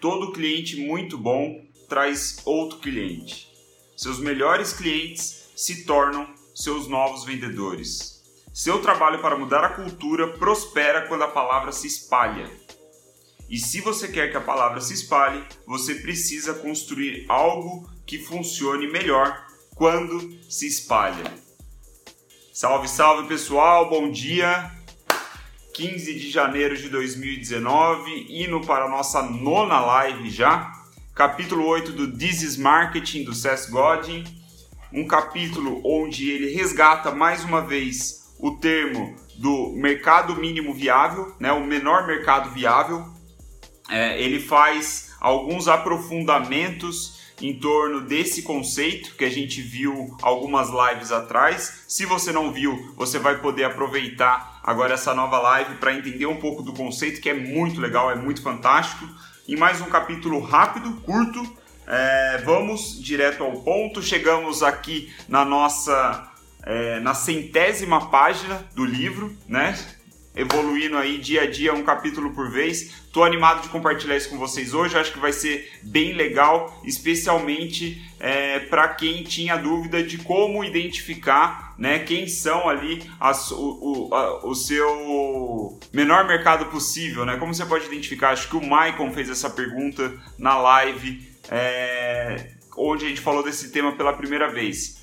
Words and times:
todo 0.00 0.32
cliente 0.32 0.76
muito 0.76 1.18
bom 1.18 1.64
traz 1.88 2.40
outro 2.44 2.78
cliente. 2.78 3.48
Seus 3.96 4.18
melhores 4.18 4.72
clientes 4.72 5.50
se 5.54 5.84
tornam 5.84 6.26
seus 6.54 6.88
novos 6.88 7.24
vendedores. 7.24 8.22
Seu 8.52 8.80
trabalho 8.80 9.20
para 9.20 9.38
mudar 9.38 9.64
a 9.64 9.74
cultura 9.74 10.28
prospera 10.38 11.06
quando 11.06 11.22
a 11.24 11.28
palavra 11.28 11.70
se 11.70 11.86
espalha. 11.86 12.50
E 13.48 13.58
se 13.58 13.80
você 13.80 14.08
quer 14.08 14.30
que 14.30 14.36
a 14.36 14.40
palavra 14.40 14.80
se 14.80 14.94
espalhe, 14.94 15.44
você 15.66 15.96
precisa 15.96 16.54
construir 16.54 17.26
algo 17.28 17.90
que 18.06 18.18
funcione 18.18 18.86
melhor 18.86 19.46
quando 19.74 20.38
se 20.48 20.66
espalha. 20.66 21.32
Salve, 22.52 22.88
salve 22.88 23.28
pessoal, 23.28 23.88
bom 23.88 24.10
dia! 24.10 24.79
15 25.74 26.14
de 26.14 26.30
janeiro 26.30 26.76
de 26.76 26.88
2019, 26.88 28.26
indo 28.28 28.60
para 28.60 28.86
a 28.86 28.88
nossa 28.88 29.22
nona 29.22 29.80
live 29.80 30.28
já, 30.28 30.72
capítulo 31.14 31.64
8 31.64 31.92
do 31.92 32.16
This 32.16 32.42
is 32.42 32.56
Marketing 32.56 33.22
do 33.22 33.32
Seth 33.32 33.70
Godin, 33.70 34.24
um 34.92 35.06
capítulo 35.06 35.80
onde 35.84 36.28
ele 36.28 36.52
resgata 36.52 37.12
mais 37.12 37.44
uma 37.44 37.60
vez 37.60 38.34
o 38.40 38.56
termo 38.56 39.14
do 39.36 39.72
mercado 39.76 40.34
mínimo 40.34 40.74
viável, 40.74 41.34
né, 41.38 41.52
o 41.52 41.64
menor 41.64 42.06
mercado 42.06 42.50
viável. 42.50 43.04
É, 43.88 44.20
ele 44.20 44.40
faz 44.40 45.12
alguns 45.20 45.68
aprofundamentos 45.68 47.19
em 47.40 47.58
torno 47.58 48.00
desse 48.02 48.42
conceito 48.42 49.14
que 49.14 49.24
a 49.24 49.30
gente 49.30 49.60
viu 49.62 50.16
algumas 50.22 50.68
lives 50.68 51.10
atrás. 51.10 51.84
Se 51.88 52.04
você 52.04 52.32
não 52.32 52.52
viu, 52.52 52.92
você 52.96 53.18
vai 53.18 53.38
poder 53.38 53.64
aproveitar 53.64 54.60
agora 54.62 54.94
essa 54.94 55.14
nova 55.14 55.38
live 55.38 55.76
para 55.76 55.94
entender 55.94 56.26
um 56.26 56.36
pouco 56.36 56.62
do 56.62 56.72
conceito, 56.72 57.20
que 57.20 57.30
é 57.30 57.34
muito 57.34 57.80
legal, 57.80 58.10
é 58.10 58.14
muito 58.14 58.42
fantástico. 58.42 59.08
Em 59.48 59.56
mais 59.56 59.80
um 59.80 59.86
capítulo 59.86 60.40
rápido, 60.40 60.92
curto, 61.00 61.42
é, 61.86 62.42
vamos 62.44 63.02
direto 63.02 63.42
ao 63.42 63.52
ponto. 63.62 64.02
Chegamos 64.02 64.62
aqui 64.62 65.12
na 65.28 65.44
nossa 65.44 66.30
é, 66.62 67.00
na 67.00 67.14
centésima 67.14 68.10
página 68.10 68.66
do 68.74 68.84
livro, 68.84 69.36
né? 69.48 69.76
Evoluindo 70.34 70.96
aí 70.96 71.18
dia 71.18 71.42
a 71.42 71.46
dia, 71.50 71.74
um 71.74 71.82
capítulo 71.82 72.32
por 72.32 72.50
vez. 72.50 72.92
Tô 73.12 73.24
animado 73.24 73.62
de 73.62 73.68
compartilhar 73.68 74.16
isso 74.16 74.28
com 74.28 74.38
vocês 74.38 74.72
hoje. 74.72 74.96
Acho 74.96 75.12
que 75.12 75.18
vai 75.18 75.32
ser 75.32 75.70
bem 75.82 76.12
legal, 76.12 76.80
especialmente 76.84 78.00
é, 78.20 78.60
para 78.60 78.88
quem 78.88 79.24
tinha 79.24 79.56
dúvida 79.56 80.02
de 80.02 80.18
como 80.18 80.64
identificar, 80.64 81.74
né, 81.78 82.00
quem 82.00 82.28
são 82.28 82.68
ali 82.68 83.02
as, 83.18 83.50
o, 83.50 84.08
o, 84.10 84.14
a, 84.14 84.46
o 84.46 84.54
seu 84.54 85.78
menor 85.92 86.26
mercado 86.26 86.66
possível, 86.66 87.24
né? 87.24 87.36
Como 87.36 87.54
você 87.54 87.64
pode 87.64 87.86
identificar? 87.86 88.30
Acho 88.30 88.48
que 88.48 88.56
o 88.56 88.66
Maicon 88.66 89.12
fez 89.12 89.28
essa 89.28 89.50
pergunta 89.50 90.12
na 90.38 90.56
live, 90.58 91.28
é, 91.50 92.50
onde 92.76 93.06
a 93.06 93.08
gente 93.08 93.20
falou 93.20 93.42
desse 93.42 93.72
tema 93.72 93.92
pela 93.92 94.12
primeira 94.12 94.48
vez 94.52 94.99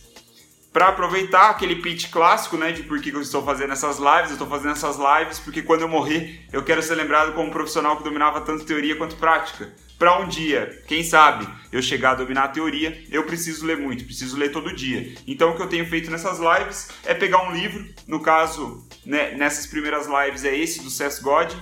para 0.78 0.90
aproveitar 0.90 1.50
aquele 1.50 1.78
pitch 1.78 2.12
clássico, 2.12 2.56
né, 2.56 2.72
de 2.72 2.84
por 2.84 3.02
que 3.02 3.10
eu 3.10 3.20
estou 3.20 3.44
fazendo 3.44 3.74
essas 3.74 3.98
lives. 3.98 4.28
Eu 4.28 4.34
estou 4.34 4.48
fazendo 4.48 4.74
essas 4.74 4.96
lives 4.96 5.40
porque 5.40 5.64
quando 5.64 5.82
eu 5.82 5.88
morrer, 5.88 6.46
eu 6.54 6.64
quero 6.64 6.84
ser 6.84 6.94
lembrado 6.94 7.34
como 7.34 7.48
um 7.48 7.52
profissional 7.52 7.98
que 7.98 8.04
dominava 8.04 8.42
tanto 8.42 8.64
teoria 8.64 8.96
quanto 8.96 9.16
prática. 9.16 9.74
Para 9.98 10.20
um 10.20 10.28
dia, 10.28 10.84
quem 10.86 11.04
sabe, 11.04 11.48
eu 11.72 11.82
chegar 11.82 12.12
a 12.12 12.16
dominar 12.16 12.44
a 12.44 12.48
teoria, 12.50 13.04
eu 13.10 13.24
preciso 13.24 13.66
ler 13.66 13.76
muito, 13.78 14.06
preciso 14.06 14.38
ler 14.38 14.52
todo 14.52 14.72
dia. 14.72 15.16
Então, 15.26 15.50
o 15.50 15.56
que 15.56 15.64
eu 15.64 15.68
tenho 15.68 15.90
feito 15.90 16.12
nessas 16.12 16.38
lives 16.38 16.90
é 17.04 17.16
pegar 17.16 17.50
um 17.50 17.56
livro, 17.56 17.84
no 18.06 18.20
caso, 18.20 18.88
né, 19.04 19.32
nessas 19.32 19.66
primeiras 19.66 20.06
lives 20.06 20.46
é 20.46 20.56
esse 20.56 20.84
do 20.84 20.92
Seth 20.92 21.24
Godin, 21.24 21.58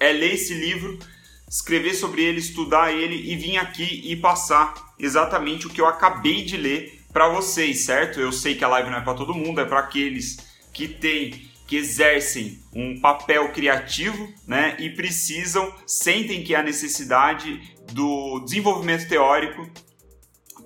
é 0.00 0.10
ler 0.12 0.34
esse 0.34 0.54
livro, 0.54 0.98
escrever 1.48 1.94
sobre 1.94 2.24
ele, 2.24 2.40
estudar 2.40 2.92
ele 2.92 3.30
e 3.30 3.36
vir 3.36 3.58
aqui 3.58 4.02
e 4.10 4.16
passar 4.16 4.74
exatamente 4.98 5.68
o 5.68 5.70
que 5.70 5.80
eu 5.80 5.86
acabei 5.86 6.42
de 6.42 6.56
ler 6.56 6.97
para 7.12 7.28
vocês, 7.28 7.80
certo? 7.80 8.20
Eu 8.20 8.32
sei 8.32 8.54
que 8.54 8.64
a 8.64 8.68
live 8.68 8.90
não 8.90 8.98
é 8.98 9.00
para 9.00 9.14
todo 9.14 9.34
mundo, 9.34 9.60
é 9.60 9.64
para 9.64 9.80
aqueles 9.80 10.36
que 10.72 10.88
têm 10.88 11.48
que 11.66 11.76
exercem 11.76 12.58
um 12.72 12.98
papel 12.98 13.52
criativo, 13.52 14.32
né, 14.46 14.74
e 14.78 14.88
precisam, 14.88 15.70
sentem 15.86 16.42
que 16.42 16.54
há 16.54 16.62
necessidade 16.62 17.60
do 17.92 18.40
desenvolvimento 18.40 19.06
teórico 19.06 19.68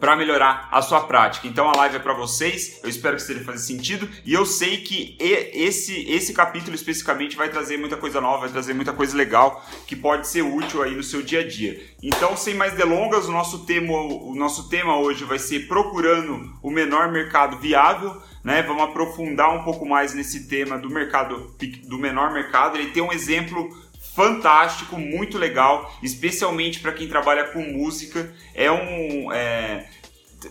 para 0.02 0.16
melhorar 0.16 0.68
a 0.72 0.82
sua 0.82 1.02
prática. 1.02 1.46
Então 1.46 1.70
a 1.70 1.76
live 1.76 1.94
é 1.94 1.98
para 2.00 2.12
vocês, 2.12 2.80
eu 2.82 2.90
espero 2.90 3.14
que 3.14 3.22
esteja 3.22 3.44
fazendo 3.44 3.60
sentido 3.60 4.08
e 4.26 4.34
eu 4.34 4.44
sei 4.44 4.78
que 4.78 5.16
esse 5.20 6.10
esse 6.10 6.34
capítulo 6.34 6.74
especificamente 6.74 7.36
vai 7.36 7.48
trazer 7.48 7.76
muita 7.76 7.96
coisa 7.96 8.20
nova, 8.20 8.40
vai 8.40 8.48
trazer 8.48 8.74
muita 8.74 8.92
coisa 8.92 9.16
legal 9.16 9.64
que 9.86 9.94
pode 9.94 10.26
ser 10.26 10.42
útil 10.42 10.82
aí 10.82 10.96
no 10.96 11.04
seu 11.04 11.22
dia 11.22 11.38
a 11.38 11.46
dia. 11.46 11.80
Então, 12.02 12.36
sem 12.36 12.52
mais 12.52 12.72
delongas, 12.72 13.28
o 13.28 13.30
nosso 13.30 13.64
tema 13.64 13.92
o 13.92 14.34
nosso 14.34 14.68
tema 14.68 14.98
hoje 14.98 15.22
vai 15.22 15.38
ser 15.38 15.68
procurando 15.68 16.52
o 16.60 16.68
menor 16.68 17.12
mercado 17.12 17.58
viável, 17.58 18.20
né? 18.42 18.60
Vamos 18.60 18.82
aprofundar 18.82 19.54
um 19.54 19.62
pouco 19.62 19.86
mais 19.86 20.12
nesse 20.14 20.48
tema 20.48 20.76
do 20.78 20.90
mercado 20.90 21.54
do 21.86 21.96
menor 21.96 22.32
mercado. 22.32 22.76
Ele 22.76 22.90
tem 22.90 23.04
um 23.04 23.12
exemplo 23.12 23.70
fantástico, 24.14 24.98
muito 24.98 25.38
legal, 25.38 25.92
especialmente 26.02 26.80
para 26.80 26.92
quem 26.92 27.08
trabalha 27.08 27.44
com 27.44 27.60
música. 27.60 28.32
É 28.54 28.70
um. 28.70 29.32
É, 29.32 29.88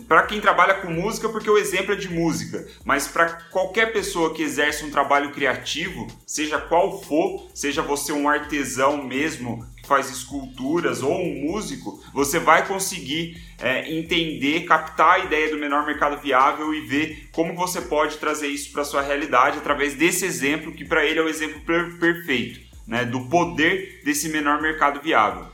para 0.08 0.24
quem 0.24 0.40
trabalha 0.40 0.76
com 0.76 0.90
música, 0.90 1.28
porque 1.28 1.50
o 1.50 1.58
exemplo 1.58 1.94
é 1.94 1.98
de 1.98 2.08
música, 2.08 2.66
mas 2.86 3.10
para 3.10 3.26
qualquer 3.52 3.92
pessoa 3.92 4.34
que 4.34 4.42
exerce 4.42 4.86
um 4.86 4.92
trabalho 4.92 5.32
criativo, 5.32 6.08
seja 6.26 6.58
qual 6.58 7.02
for, 7.04 7.50
seja 7.54 7.82
você 7.82 8.14
um 8.14 8.30
artesão 8.30 9.04
mesmo 9.04 9.66
que 9.76 9.86
faz 9.86 10.10
esculturas 10.10 11.04
ou 11.04 11.14
um 11.14 11.42
músico, 11.42 12.02
você 12.14 12.40
vai 12.40 12.66
conseguir 12.66 13.42
é, 13.60 13.94
entender, 13.94 14.62
captar 14.62 15.16
a 15.16 15.20
ideia 15.26 15.50
do 15.50 15.58
menor 15.58 15.86
mercado 15.86 16.22
viável 16.22 16.74
e 16.74 16.82
ver 16.82 17.30
como 17.34 17.54
você 17.54 17.82
pode 17.82 18.18
trazer 18.18 18.48
isso 18.48 18.72
para 18.72 18.86
sua 18.86 19.02
realidade 19.02 19.58
através 19.58 19.94
desse 19.94 20.24
exemplo 20.24 20.72
que 20.72 20.86
para 20.86 21.06
ele 21.06 21.20
é 21.20 21.22
o 21.22 21.30
exemplo 21.30 21.60
per 21.62 21.98
perfeito 22.00 22.71
né, 22.88 23.06
do 23.06 23.22
poder 23.22 24.02
desse 24.04 24.30
menor 24.30 24.62
mercado 24.62 25.02
viável. 25.02 25.46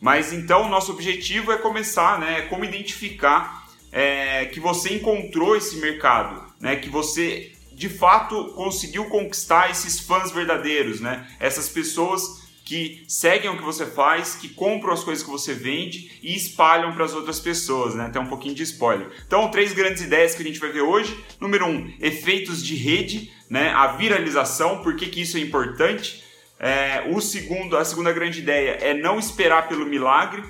Mas 0.00 0.32
então 0.32 0.68
nosso 0.68 0.92
objetivo 0.92 1.52
é 1.52 1.56
começar, 1.56 2.18
né, 2.18 2.42
como 2.42 2.64
identificar 2.64 3.66
é, 3.90 4.46
que 4.46 4.60
você 4.60 4.94
encontrou 4.94 5.56
esse 5.56 5.76
mercado, 5.76 6.44
né, 6.60 6.76
que 6.76 6.88
você 6.88 7.52
de 7.72 7.88
fato 7.88 8.52
conseguiu 8.54 9.06
conquistar 9.06 9.70
esses 9.70 9.98
fãs 10.00 10.30
verdadeiros, 10.30 11.00
né, 11.00 11.26
essas 11.40 11.68
pessoas 11.68 12.44
que 12.64 13.04
seguem 13.06 13.50
o 13.50 13.58
que 13.58 13.62
você 13.62 13.84
faz, 13.84 14.34
que 14.34 14.48
compram 14.48 14.92
as 14.92 15.04
coisas 15.04 15.22
que 15.22 15.30
você 15.30 15.52
vende 15.52 16.18
e 16.22 16.34
espalham 16.34 16.94
para 16.94 17.04
as 17.04 17.12
outras 17.12 17.38
pessoas, 17.38 17.94
né? 17.94 18.08
Tem 18.10 18.20
um 18.20 18.26
pouquinho 18.26 18.54
de 18.54 18.62
spoiler. 18.62 19.06
Então, 19.26 19.50
três 19.50 19.74
grandes 19.74 20.02
ideias 20.02 20.34
que 20.34 20.42
a 20.42 20.46
gente 20.46 20.58
vai 20.58 20.72
ver 20.72 20.80
hoje. 20.80 21.14
Número 21.38 21.66
um, 21.66 21.92
efeitos 22.00 22.64
de 22.64 22.74
rede, 22.74 23.30
né? 23.50 23.70
A 23.74 23.88
viralização, 23.88 24.82
por 24.82 24.96
que, 24.96 25.08
que 25.08 25.20
isso 25.20 25.36
é 25.36 25.40
importante? 25.40 26.24
É, 26.58 27.04
o 27.10 27.20
segundo, 27.20 27.76
a 27.76 27.84
segunda 27.84 28.12
grande 28.12 28.40
ideia 28.40 28.78
é 28.80 28.94
não 28.94 29.18
esperar 29.18 29.68
pelo 29.68 29.86
milagre. 29.86 30.42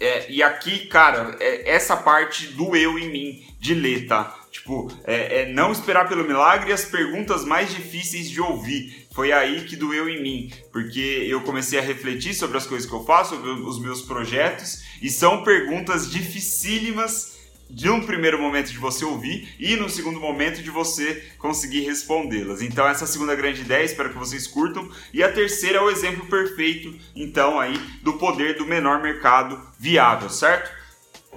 É, 0.00 0.30
e 0.30 0.42
aqui, 0.42 0.86
cara, 0.86 1.36
é, 1.40 1.70
essa 1.70 1.96
parte 1.96 2.48
doeu 2.48 2.98
em 2.98 3.10
mim 3.10 3.46
de 3.60 3.74
ler, 3.74 4.06
tá? 4.06 4.36
Tipo, 4.50 4.88
é, 5.04 5.42
é, 5.42 5.52
não 5.52 5.72
esperar 5.72 6.08
pelo 6.08 6.24
milagre 6.24 6.70
e 6.70 6.72
as 6.72 6.84
perguntas 6.84 7.44
mais 7.44 7.74
difíceis 7.74 8.30
de 8.30 8.40
ouvir. 8.40 9.06
Foi 9.12 9.32
aí 9.32 9.64
que 9.64 9.76
doeu 9.76 10.08
em 10.08 10.22
mim, 10.22 10.52
porque 10.72 11.26
eu 11.28 11.40
comecei 11.40 11.78
a 11.78 11.82
refletir 11.82 12.34
sobre 12.34 12.56
as 12.56 12.66
coisas 12.66 12.88
que 12.88 12.94
eu 12.94 13.04
faço, 13.04 13.34
sobre 13.34 13.50
os 13.50 13.80
meus 13.80 14.02
projetos, 14.02 14.82
e 15.02 15.10
são 15.10 15.42
perguntas 15.42 16.10
dificílimas 16.10 17.33
de 17.68 17.88
um 17.88 18.00
primeiro 18.00 18.40
momento 18.40 18.70
de 18.70 18.78
você 18.78 19.04
ouvir 19.04 19.54
e 19.58 19.76
no 19.76 19.88
segundo 19.88 20.20
momento 20.20 20.62
de 20.62 20.70
você 20.70 21.24
conseguir 21.38 21.80
respondê-las. 21.80 22.62
Então 22.62 22.86
essa 22.86 23.04
é 23.04 23.06
a 23.06 23.08
segunda 23.08 23.34
grande 23.34 23.62
ideia, 23.62 23.84
espero 23.84 24.10
que 24.10 24.18
vocês 24.18 24.46
curtam. 24.46 24.88
E 25.12 25.22
a 25.22 25.32
terceira 25.32 25.78
é 25.78 25.80
o 25.80 25.90
exemplo 25.90 26.26
perfeito, 26.26 26.94
então 27.14 27.58
aí 27.58 27.76
do 28.02 28.14
poder 28.14 28.56
do 28.56 28.66
menor 28.66 29.02
mercado 29.02 29.60
viável, 29.78 30.28
certo? 30.28 30.70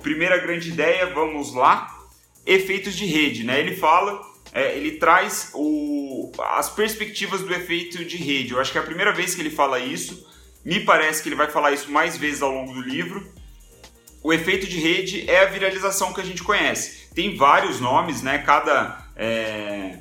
Primeira 0.02 0.38
grande 0.38 0.70
ideia, 0.70 1.08
vamos 1.08 1.54
lá. 1.54 1.94
Efeitos 2.46 2.96
de 2.96 3.06
rede, 3.06 3.44
né? 3.44 3.60
Ele 3.60 3.76
fala, 3.76 4.22
é, 4.54 4.78
ele 4.78 4.92
traz 4.92 5.52
o, 5.54 6.32
as 6.56 6.70
perspectivas 6.70 7.42
do 7.42 7.54
efeito 7.54 8.06
de 8.06 8.18
rede. 8.18 8.54
Eu 8.54 8.60
acho 8.60 8.72
que 8.72 8.78
é 8.78 8.82
a 8.82 8.86
primeira 8.86 9.12
vez 9.12 9.34
que 9.34 9.42
ele 9.42 9.50
fala 9.50 9.80
isso. 9.80 10.26
Me 10.64 10.80
parece 10.80 11.24
que 11.24 11.30
ele 11.30 11.36
vai 11.36 11.50
falar 11.50 11.72
isso 11.72 11.92
mais 11.92 12.18
vezes 12.18 12.42
ao 12.42 12.52
longo 12.52 12.74
do 12.74 12.82
livro 12.82 13.37
o 14.24 14.34
efeito 14.34 14.68
de 14.68 14.80
rede 14.80 15.30
é 15.30 15.42
a 15.42 15.46
viralização 15.46 16.14
que 16.14 16.22
a 16.22 16.26
gente 16.26 16.44
conhece. 16.44 17.10
Tem 17.14 17.36
vários 17.36 17.80
nomes, 17.80 18.22
né? 18.22 18.40
Cada, 18.40 19.06
é, 19.16 20.00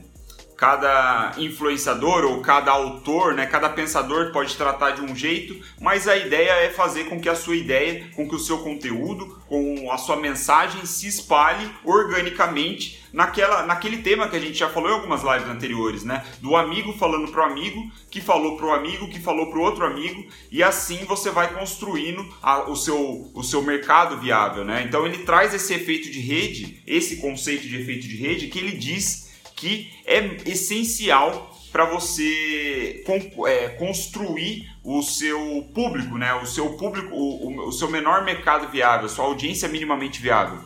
cada 0.57 1.35
influenciador 1.37 2.25
ou 2.25 2.41
cada 2.41 2.71
autor, 2.71 3.35
né, 3.35 3.47
cada 3.47 3.69
pensador 3.69 4.33
pode 4.33 4.57
tratar 4.57 4.93
de 4.93 5.03
um 5.03 5.15
jeito, 5.15 5.61
mas 5.81 6.09
a 6.09 6.17
ideia 6.17 6.53
é 6.53 6.71
fazer 6.71 7.05
com 7.05 7.21
que 7.21 7.29
a 7.29 7.35
sua 7.35 7.57
ideia, 7.57 8.09
com 8.17 8.29
que 8.29 8.35
o 8.35 8.39
seu 8.39 8.59
conteúdo, 8.59 9.39
com 9.49 9.91
a 9.93 9.99
sua 9.99 10.17
mensagem 10.17 10.85
se 10.87 11.07
espalhe 11.07 11.71
organicamente 11.85 13.07
naquela, 13.13 13.65
naquele 13.65 13.99
tema 13.99 14.29
que 14.29 14.37
a 14.37 14.41
gente 14.41 14.59
já 14.59 14.69
falou 14.69 14.91
em 14.91 14.95
algumas 14.95 15.23
lives 15.23 15.49
anteriores, 15.49 16.05
né? 16.05 16.25
Do 16.41 16.57
amigo 16.57 16.93
falando 16.95 17.31
pro 17.31 17.43
amigo, 17.43 17.91
que 18.11 18.21
falou 18.21 18.57
pro 18.57 18.73
amigo, 18.73 19.09
que 19.09 19.21
falou 19.21 19.51
pro 19.51 19.63
outro 19.63 19.87
amigo, 19.87 20.27
e 20.51 20.63
assim 20.63 21.05
você 21.05 21.31
vai 21.31 21.53
construindo 21.55 22.27
a, 22.43 22.69
o, 22.69 22.77
seu, 22.77 23.31
o 23.35 23.43
seu 23.43 23.63
mercado 23.63 24.19
viável, 24.19 24.65
né? 24.65 24.85
Então 24.87 25.07
ele 25.07 25.19
traz 25.19 25.55
esse 25.55 25.73
efeito 25.73 26.11
de 26.11 26.21
rede, 26.21 26.83
esse 26.87 27.17
conceito 27.17 27.67
de 27.67 27.81
efeito 27.81 28.07
de 28.07 28.17
rede, 28.17 28.49
que 28.49 28.59
ele 28.59 28.73
diz 28.73 29.26
que 29.57 29.91
é 30.05 30.19
essencial 30.45 31.55
para 31.73 31.85
você 31.85 33.05
é, 33.47 33.69
construir 33.71 34.71
o 34.85 35.03
seu 35.03 35.69
público, 35.75 36.17
né? 36.17 36.33
O 36.35 36.47
seu 36.47 36.75
público, 36.77 37.15
o, 37.15 37.69
o, 37.69 37.73
seu 37.73 37.91
menor 37.91 38.25
mercado 38.25 38.71
viável, 38.71 39.09
sua 39.09 39.25
audiência 39.25 39.69
minimamente 39.69 40.23
viável. 40.23 40.61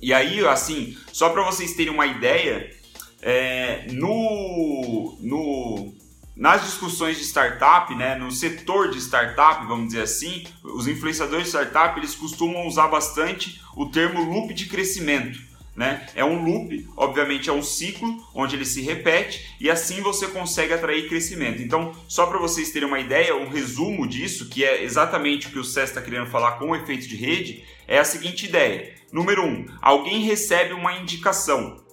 E 0.00 0.12
aí, 0.12 0.44
assim, 0.46 0.96
só 1.12 1.30
para 1.30 1.44
vocês 1.44 1.74
terem 1.74 1.92
uma 1.92 2.06
ideia, 2.06 2.74
é, 3.22 3.86
no, 3.92 5.16
no, 5.20 5.94
nas 6.36 6.64
discussões 6.64 7.16
de 7.18 7.24
startup, 7.24 7.94
né, 7.94 8.14
no 8.14 8.30
setor 8.30 8.90
de 8.90 8.98
startup, 8.98 9.66
vamos 9.66 9.88
dizer 9.88 10.02
assim, 10.02 10.44
os 10.62 10.86
influenciadores 10.86 11.44
de 11.44 11.50
startup 11.50 11.98
eles 11.98 12.14
costumam 12.14 12.66
usar 12.66 12.88
bastante 12.88 13.60
o 13.76 13.86
termo 13.86 14.22
loop 14.22 14.52
de 14.52 14.66
crescimento. 14.66 15.38
Né? 15.76 16.06
É 16.14 16.24
um 16.24 16.42
loop, 16.42 16.88
obviamente 16.96 17.50
é 17.50 17.52
um 17.52 17.62
ciclo 17.62 18.26
onde 18.34 18.56
ele 18.56 18.64
se 18.64 18.80
repete 18.80 19.54
e 19.60 19.68
assim 19.68 20.00
você 20.00 20.26
consegue 20.26 20.72
atrair 20.72 21.06
crescimento. 21.06 21.60
Então, 21.60 21.94
só 22.08 22.24
para 22.24 22.38
vocês 22.38 22.70
terem 22.70 22.88
uma 22.88 22.98
ideia, 22.98 23.36
um 23.36 23.50
resumo 23.50 24.06
disso, 24.06 24.48
que 24.48 24.64
é 24.64 24.82
exatamente 24.82 25.48
o 25.48 25.50
que 25.50 25.58
o 25.58 25.64
César 25.64 25.84
está 25.84 26.02
querendo 26.02 26.30
falar 26.30 26.52
com 26.52 26.70
o 26.70 26.76
efeito 26.76 27.06
de 27.06 27.14
rede, 27.14 27.62
é 27.86 27.98
a 27.98 28.04
seguinte 28.04 28.46
ideia. 28.46 28.94
Número 29.12 29.44
1, 29.44 29.46
um, 29.46 29.66
alguém 29.82 30.22
recebe 30.22 30.72
uma 30.72 30.96
indicação 30.96 31.84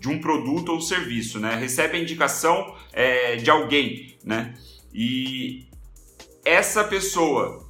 de 0.00 0.08
um 0.08 0.20
produto 0.20 0.72
ou 0.72 0.80
serviço, 0.80 1.38
né? 1.38 1.54
recebe 1.54 1.96
a 1.96 2.00
indicação 2.00 2.74
é, 2.92 3.36
de 3.36 3.50
alguém, 3.50 4.16
né? 4.24 4.54
e 4.92 5.68
essa 6.44 6.82
pessoa 6.82 7.67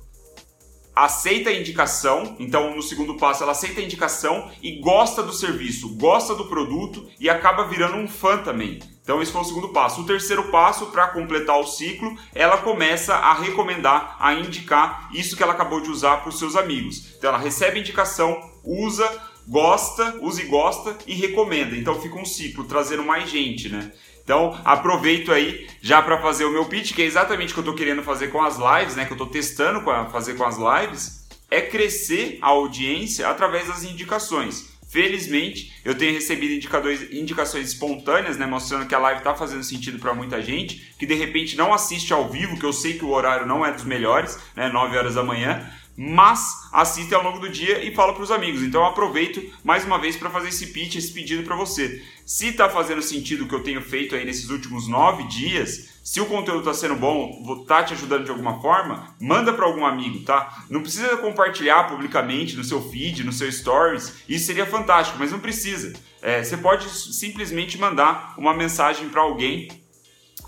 aceita 1.05 1.51
a 1.51 1.55
indicação, 1.55 2.37
então 2.39 2.75
no 2.75 2.83
segundo 2.83 3.15
passo 3.15 3.43
ela 3.43 3.53
aceita 3.53 3.81
a 3.81 3.85
indicação 3.85 4.51
e 4.63 4.81
gosta 4.81 5.23
do 5.23 5.33
serviço, 5.33 5.97
gosta 5.97 6.35
do 6.35 6.47
produto 6.47 7.09
e 7.21 7.31
acaba 7.31 7.65
virando 7.65 7.97
um 7.97 8.09
fã 8.09 8.39
também. 8.39 8.81
Então 9.03 9.23
esse 9.23 9.33
foi 9.33 9.41
o 9.41 9.45
segundo 9.45 9.69
passo. 9.69 10.03
O 10.03 10.07
terceiro 10.07 10.51
passo, 10.51 10.87
para 10.87 11.09
completar 11.09 11.59
o 11.59 11.67
ciclo, 11.67 12.15
ela 12.35 12.59
começa 12.59 13.15
a 13.15 13.33
recomendar, 13.33 14.17
a 14.19 14.35
indicar 14.35 15.09
isso 15.15 15.37
que 15.37 15.43
ela 15.43 15.53
acabou 15.53 15.81
de 15.81 15.89
usar 15.89 16.19
para 16.19 16.29
os 16.29 16.39
seus 16.39 16.57
amigos. 16.57 17.15
Então 17.17 17.31
ela 17.31 17.39
recebe 17.39 17.79
a 17.79 17.81
indicação, 17.81 18.39
usa, 18.65 19.09
gosta, 19.47 20.19
usa 20.21 20.43
e 20.43 20.47
gosta 20.47 20.99
e 21.07 21.15
recomenda. 21.15 21.75
Então 21.75 22.01
fica 22.01 22.19
um 22.19 22.25
ciclo, 22.25 22.65
trazendo 22.65 23.03
mais 23.03 23.31
gente, 23.31 23.69
né? 23.69 23.93
Então, 24.29 24.61
aproveito 24.63 25.33
aí 25.33 25.67
já 25.81 26.03
para 26.03 26.21
fazer 26.21 26.45
o 26.45 26.51
meu 26.51 26.67
pitch, 26.67 26.93
que 26.93 27.01
é 27.01 27.07
exatamente 27.07 27.53
o 27.53 27.55
que 27.55 27.61
eu 27.61 27.63
estou 27.63 27.75
querendo 27.75 28.03
fazer 28.03 28.29
com 28.29 28.43
as 28.43 28.59
lives, 28.59 28.95
né? 28.95 29.07
Que 29.07 29.13
eu 29.13 29.15
estou 29.15 29.27
testando 29.27 29.81
com 29.81 29.91
a, 29.91 30.05
fazer 30.11 30.35
com 30.35 30.45
as 30.45 30.59
lives, 30.59 31.27
é 31.51 31.63
crescer 31.63 32.39
a 32.43 32.49
audiência 32.49 33.27
através 33.27 33.69
das 33.69 33.85
indicações. 33.85 34.77
Felizmente, 34.87 35.73
eu 35.83 35.97
tenho 35.97 36.13
recebido 36.13 36.53
indicações 37.11 37.69
espontâneas, 37.69 38.37
né, 38.37 38.45
mostrando 38.45 38.87
que 38.87 38.95
a 38.95 38.99
live 38.99 39.21
está 39.21 39.35
fazendo 39.35 39.63
sentido 39.63 39.99
para 39.99 40.13
muita 40.13 40.43
gente, 40.43 40.95
que 40.99 41.07
de 41.07 41.15
repente 41.15 41.57
não 41.57 41.73
assiste 41.73 42.13
ao 42.13 42.29
vivo, 42.29 42.59
que 42.59 42.67
eu 42.67 42.73
sei 42.73 42.99
que 42.99 43.05
o 43.05 43.11
horário 43.11 43.47
não 43.47 43.65
é 43.65 43.73
dos 43.73 43.85
melhores, 43.85 44.39
né, 44.55 44.69
9 44.69 44.97
horas 44.97 45.15
da 45.15 45.23
manhã, 45.23 45.71
mas 46.01 46.69
assiste 46.73 47.13
ao 47.13 47.25
longo 47.25 47.41
do 47.41 47.49
dia 47.49 47.85
e 47.85 47.93
fala 47.93 48.15
para 48.15 48.23
os 48.23 48.31
amigos. 48.31 48.63
Então 48.63 48.87
aproveito 48.87 49.43
mais 49.65 49.85
uma 49.85 49.99
vez 49.99 50.17
para 50.17 50.31
fazer 50.31 50.51
esse 50.51 50.69
pitch, 50.69 50.95
esse 50.95 51.13
pedido 51.13 51.43
para 51.43 51.57
você. 51.57 52.01
Se 52.25 52.51
está 52.51 52.69
fazendo 52.69 53.03
sentido 53.03 53.45
o 53.45 53.49
que 53.49 53.55
eu 53.55 53.65
tenho 53.65 53.83
feito 53.83 54.15
aí 54.15 54.25
nesses 54.25 54.49
últimos 54.49 54.87
nove 54.87 55.25
dias, 55.25 55.89
se 56.05 56.21
o 56.21 56.27
conteúdo 56.27 56.61
está 56.61 56.73
sendo 56.73 56.95
bom, 56.95 57.43
está 57.61 57.83
te 57.83 57.95
ajudando 57.95 58.25
de 58.25 58.31
alguma 58.31 58.61
forma, 58.61 59.13
manda 59.21 59.53
para 59.53 59.67
algum 59.67 59.85
amigo, 59.85 60.21
tá? 60.21 60.65
Não 60.71 60.83
precisa 60.83 61.17
compartilhar 61.17 61.89
publicamente 61.89 62.57
no 62.57 62.63
seu 62.63 62.81
feed, 62.91 63.25
no 63.25 63.33
seu 63.33 63.51
stories, 63.51 64.15
isso 64.29 64.47
seria 64.47 64.67
fantástico, 64.67 65.19
mas 65.19 65.33
não 65.33 65.41
precisa. 65.41 65.93
É, 66.23 66.45
você 66.45 66.57
pode 66.57 66.89
simplesmente 66.89 67.77
mandar 67.77 68.35
uma 68.39 68.55
mensagem 68.55 69.09
para 69.09 69.21
alguém 69.21 69.69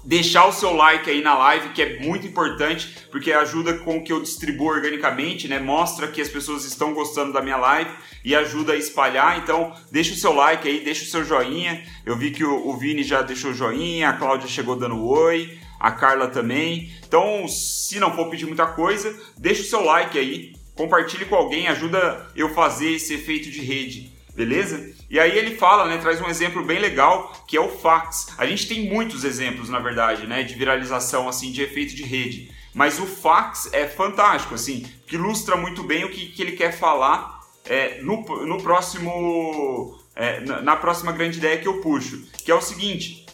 deixar 0.05 0.47
o 0.47 0.53
seu 0.53 0.75
like 0.75 1.09
aí 1.09 1.23
na 1.23 1.37
live, 1.37 1.71
que 1.71 1.83
é 1.83 1.99
muito 2.01 2.27
importante, 2.27 2.97
porque 3.11 3.33
ajuda 3.33 3.79
com 3.79 4.03
que 4.03 4.13
eu 4.13 4.21
distribua 4.21 4.75
organicamente, 4.75 5.49
né? 5.49 5.59
Mostra 5.59 6.09
que 6.09 6.21
as 6.21 6.29
pessoas 6.29 6.65
estão 6.65 6.95
gostando 6.95 7.33
da 7.33 7.43
minha 7.43 7.57
live 7.57 7.91
e 8.25 8.35
ajuda 8.35 8.73
a 8.73 8.77
espalhar. 8.77 9.39
Então, 9.39 9.73
deixa 9.91 10.13
o 10.13 10.17
seu 10.17 10.33
like 10.33 10.67
aí, 10.69 10.81
deixa 10.81 11.05
o 11.05 11.09
seu 11.09 11.25
joinha. 11.25 11.85
Eu 12.05 12.17
vi 12.17 12.31
que 12.31 12.45
o, 12.45 12.69
o 12.69 12.77
Vini 12.77 13.03
já 13.03 13.23
deixou 13.23 13.53
joinha, 13.53 14.11
a 14.11 14.13
Cláudia 14.15 14.49
chegou 14.49 14.77
dando 14.77 15.05
oi, 15.07 15.59
a 15.79 15.91
Carla 15.91 16.29
também. 16.29 16.93
Então, 17.07 17.47
se 17.49 17.99
não 17.99 18.15
for 18.15 18.29
pedir 18.29 18.47
muita 18.47 18.67
coisa, 18.67 19.15
deixa 19.37 19.63
o 19.63 19.67
seu 19.67 19.83
like 19.85 20.19
aí, 20.19 20.55
compartilhe 20.75 21.25
com 21.25 21.35
alguém, 21.35 21.69
ajuda 21.69 22.29
eu 22.35 22.55
fazer 22.55 22.93
esse 22.93 23.15
efeito 23.15 23.51
de 23.51 23.61
rede 23.61 24.21
beleza? 24.41 24.95
E 25.11 25.19
aí 25.19 25.37
ele 25.37 25.57
fala, 25.57 25.87
né, 25.87 25.99
traz 25.99 26.21
um 26.21 26.29
exemplo 26.29 26.65
bem 26.65 26.79
legal, 26.79 27.33
que 27.49 27.57
é 27.57 27.61
o 27.61 27.69
fax. 27.69 28.33
A 28.39 28.47
gente 28.47 28.69
tem 28.69 28.89
muitos 28.89 29.25
exemplos, 29.25 29.69
na 29.69 29.81
verdade, 29.81 30.25
né, 30.25 30.45
de 30.45 30.55
viralização 30.55 31.29
assim 31.29 31.51
de 31.51 31.61
efeito 31.61 31.97
de 31.97 32.05
rede, 32.05 32.55
mas 32.73 33.01
o 33.01 33.07
fax 33.07 33.69
é 33.73 33.89
fantástico, 33.89 34.55
assim, 34.55 34.87
que 35.09 35.17
ilustra 35.17 35.57
muito 35.57 35.83
bem 35.83 36.05
o 36.05 36.11
que, 36.11 36.29
que 36.29 36.41
ele 36.41 36.53
quer 36.53 36.71
falar 36.71 37.41
é, 37.65 38.01
no, 38.03 38.23
no 38.47 38.63
próximo, 38.63 39.99
é, 40.15 40.39
na 40.41 40.77
próxima 40.77 41.11
grande 41.11 41.39
ideia 41.39 41.59
que 41.59 41.67
eu 41.67 41.81
puxo, 41.81 42.25
que 42.45 42.51
é 42.53 42.55
o 42.55 42.63
seguinte, 42.63 43.27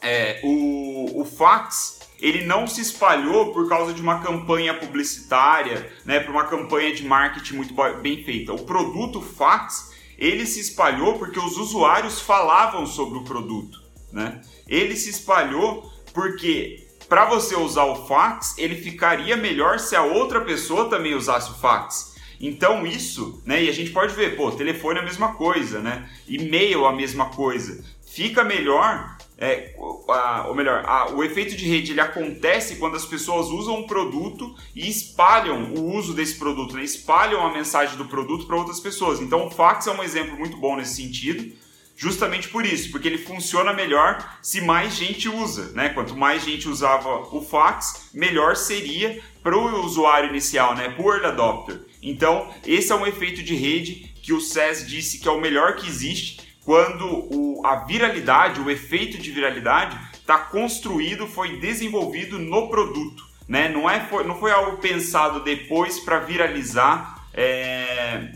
é, 0.00 0.38
o, 0.44 1.20
o 1.20 1.24
fax 1.24 2.00
ele 2.20 2.44
não 2.44 2.68
se 2.68 2.80
espalhou 2.80 3.52
por 3.52 3.68
causa 3.68 3.92
de 3.92 4.00
uma 4.00 4.20
campanha 4.20 4.72
publicitária, 4.74 5.92
né, 6.04 6.20
por 6.20 6.30
uma 6.30 6.44
campanha 6.44 6.94
de 6.94 7.04
marketing 7.04 7.56
muito 7.56 7.74
bem 8.00 8.22
feita. 8.22 8.52
O 8.52 8.64
produto 8.64 9.20
fax 9.20 9.91
ele 10.22 10.46
se 10.46 10.60
espalhou 10.60 11.18
porque 11.18 11.40
os 11.40 11.56
usuários 11.56 12.20
falavam 12.20 12.86
sobre 12.86 13.18
o 13.18 13.24
produto, 13.24 13.82
né? 14.12 14.40
Ele 14.68 14.94
se 14.94 15.10
espalhou 15.10 15.90
porque 16.14 16.86
para 17.08 17.24
você 17.24 17.56
usar 17.56 17.86
o 17.86 18.06
fax, 18.06 18.56
ele 18.56 18.76
ficaria 18.76 19.36
melhor 19.36 19.80
se 19.80 19.96
a 19.96 20.02
outra 20.04 20.40
pessoa 20.42 20.88
também 20.88 21.16
usasse 21.16 21.50
o 21.50 21.54
fax. 21.54 22.14
Então 22.40 22.86
isso, 22.86 23.42
né? 23.44 23.64
E 23.64 23.68
a 23.68 23.72
gente 23.72 23.90
pode 23.90 24.14
ver, 24.14 24.36
pô, 24.36 24.52
telefone 24.52 25.00
é 25.00 25.02
a 25.02 25.04
mesma 25.04 25.34
coisa, 25.34 25.80
né? 25.80 26.08
E-mail 26.28 26.86
a 26.86 26.92
mesma 26.92 27.30
coisa. 27.30 27.84
Fica 28.06 28.44
melhor 28.44 29.16
é, 29.42 29.74
a, 30.08 30.46
ou 30.46 30.54
melhor, 30.54 30.84
a, 30.86 31.10
o 31.10 31.24
efeito 31.24 31.56
de 31.56 31.66
rede 31.66 31.90
ele 31.90 32.00
acontece 32.00 32.76
quando 32.76 32.94
as 32.94 33.04
pessoas 33.04 33.48
usam 33.48 33.80
um 33.80 33.86
produto 33.88 34.54
e 34.72 34.88
espalham 34.88 35.74
o 35.74 35.96
uso 35.96 36.14
desse 36.14 36.36
produto, 36.36 36.76
né? 36.76 36.84
espalham 36.84 37.44
a 37.44 37.52
mensagem 37.52 37.96
do 37.96 38.04
produto 38.04 38.46
para 38.46 38.54
outras 38.54 38.78
pessoas. 38.78 39.20
Então 39.20 39.48
o 39.48 39.50
fax 39.50 39.88
é 39.88 39.90
um 39.90 40.00
exemplo 40.00 40.38
muito 40.38 40.56
bom 40.58 40.76
nesse 40.76 40.94
sentido, 40.94 41.52
justamente 41.96 42.48
por 42.50 42.64
isso, 42.64 42.92
porque 42.92 43.08
ele 43.08 43.18
funciona 43.18 43.72
melhor 43.72 44.38
se 44.40 44.60
mais 44.60 44.94
gente 44.94 45.28
usa. 45.28 45.72
Né? 45.72 45.88
Quanto 45.88 46.16
mais 46.16 46.44
gente 46.44 46.68
usava 46.68 47.26
o 47.34 47.42
fax, 47.42 48.10
melhor 48.14 48.54
seria 48.54 49.20
para 49.42 49.58
o 49.58 49.84
usuário 49.84 50.30
inicial, 50.30 50.76
né? 50.76 50.88
para 50.88 51.02
o 51.02 51.12
early 51.12 51.26
adopter. 51.26 51.80
Então 52.00 52.48
esse 52.64 52.92
é 52.92 52.94
um 52.94 53.04
efeito 53.04 53.42
de 53.42 53.56
rede 53.56 54.08
que 54.22 54.32
o 54.32 54.40
SES 54.40 54.86
disse 54.86 55.18
que 55.18 55.26
é 55.26 55.32
o 55.32 55.40
melhor 55.40 55.74
que 55.74 55.88
existe 55.88 56.51
quando 56.64 57.06
o, 57.06 57.66
a 57.66 57.84
viralidade, 57.84 58.60
o 58.60 58.70
efeito 58.70 59.18
de 59.18 59.30
viralidade 59.30 59.98
está 60.14 60.38
construído, 60.38 61.26
foi 61.26 61.58
desenvolvido 61.58 62.38
no 62.38 62.68
produto. 62.68 63.24
Né? 63.48 63.68
Não, 63.68 63.90
é, 63.90 64.00
foi, 64.06 64.24
não 64.24 64.38
foi 64.38 64.52
algo 64.52 64.78
pensado 64.78 65.40
depois 65.40 65.98
para 66.00 66.20
viralizar 66.20 67.26
é, 67.34 68.32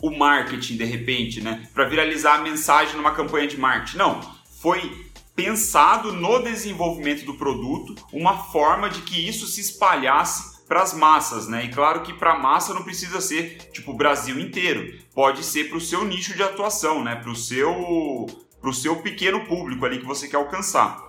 o 0.00 0.10
marketing 0.10 0.76
de 0.76 0.84
repente, 0.84 1.40
né? 1.40 1.68
para 1.74 1.84
viralizar 1.84 2.36
a 2.36 2.42
mensagem 2.42 2.96
numa 2.96 3.10
campanha 3.10 3.48
de 3.48 3.58
marketing. 3.58 3.96
Não, 3.98 4.20
foi 4.60 5.06
pensado 5.34 6.12
no 6.12 6.40
desenvolvimento 6.40 7.24
do 7.24 7.34
produto 7.34 7.94
uma 8.12 8.38
forma 8.38 8.88
de 8.88 9.02
que 9.02 9.28
isso 9.28 9.46
se 9.46 9.60
espalhasse 9.60 10.47
para 10.68 10.82
as 10.82 10.92
massas, 10.92 11.48
né? 11.48 11.64
E 11.64 11.70
claro 11.70 12.02
que 12.02 12.12
para 12.12 12.38
massa 12.38 12.74
não 12.74 12.84
precisa 12.84 13.20
ser 13.20 13.56
tipo 13.72 13.92
o 13.92 13.96
Brasil 13.96 14.38
inteiro, 14.38 14.98
pode 15.14 15.42
ser 15.42 15.68
para 15.68 15.78
o 15.78 15.80
seu 15.80 16.04
nicho 16.04 16.36
de 16.36 16.42
atuação, 16.42 17.02
né? 17.02 17.16
Para 17.16 17.30
o 17.30 17.36
seu 17.36 18.26
para 18.60 18.70
o 18.70 18.74
seu 18.74 18.96
pequeno 18.96 19.46
público 19.46 19.86
ali 19.86 19.98
que 19.98 20.06
você 20.06 20.28
quer 20.28 20.36
alcançar. 20.36 21.06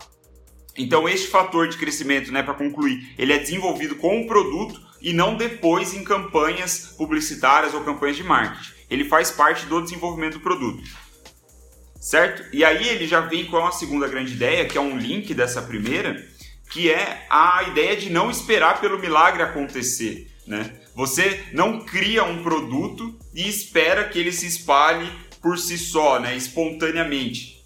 Então 0.78 1.10
este 1.10 1.28
fator 1.28 1.68
de 1.68 1.78
crescimento, 1.78 2.32
né, 2.32 2.42
para 2.42 2.54
concluir, 2.54 3.14
ele 3.18 3.34
é 3.34 3.40
desenvolvido 3.40 3.96
com 3.96 4.22
o 4.22 4.28
produto 4.28 4.80
e 5.02 5.12
não 5.14 5.36
depois 5.36 5.94
em 5.94 6.04
campanhas 6.04 6.94
publicitárias 6.98 7.74
ou 7.74 7.84
campanhas 7.84 8.16
de 8.16 8.24
marketing. 8.24 8.72
Ele 8.90 9.04
faz 9.04 9.32
parte 9.32 9.66
do 9.66 9.82
desenvolvimento 9.82 10.34
do 10.36 10.40
produto. 10.42 10.84
certo? 12.00 12.44
E 12.54 12.64
aí 12.64 12.88
ele 12.88 13.08
já 13.08 13.20
vem 13.20 13.46
com 13.46 13.58
a 13.58 13.72
segunda 13.72 14.08
grande 14.08 14.34
ideia, 14.34 14.66
que 14.66 14.78
é 14.78 14.82
um 14.82 14.98
link 14.98 15.34
dessa 15.34 15.62
primeira, 15.62 16.26
que 16.70 16.92
é 16.92 17.26
a 17.30 17.64
ideia 17.64 17.98
de 17.98 18.10
não 18.10 18.30
esperar 18.30 18.80
pelo 18.80 19.00
milagre 19.00 19.42
acontecer, 19.42 20.32
né? 20.46 20.72
Você 20.96 21.46
não 21.54 21.82
cria 21.82 22.24
um 22.24 22.44
produto 22.44 23.18
e 23.34 23.48
espera 23.48 24.08
que 24.08 24.20
ele 24.20 24.32
se 24.32 24.46
espalhe 24.46 25.10
por 25.42 25.58
si 25.58 25.78
só, 25.78 26.20
né, 26.20 26.36
espontaneamente. 26.36 27.64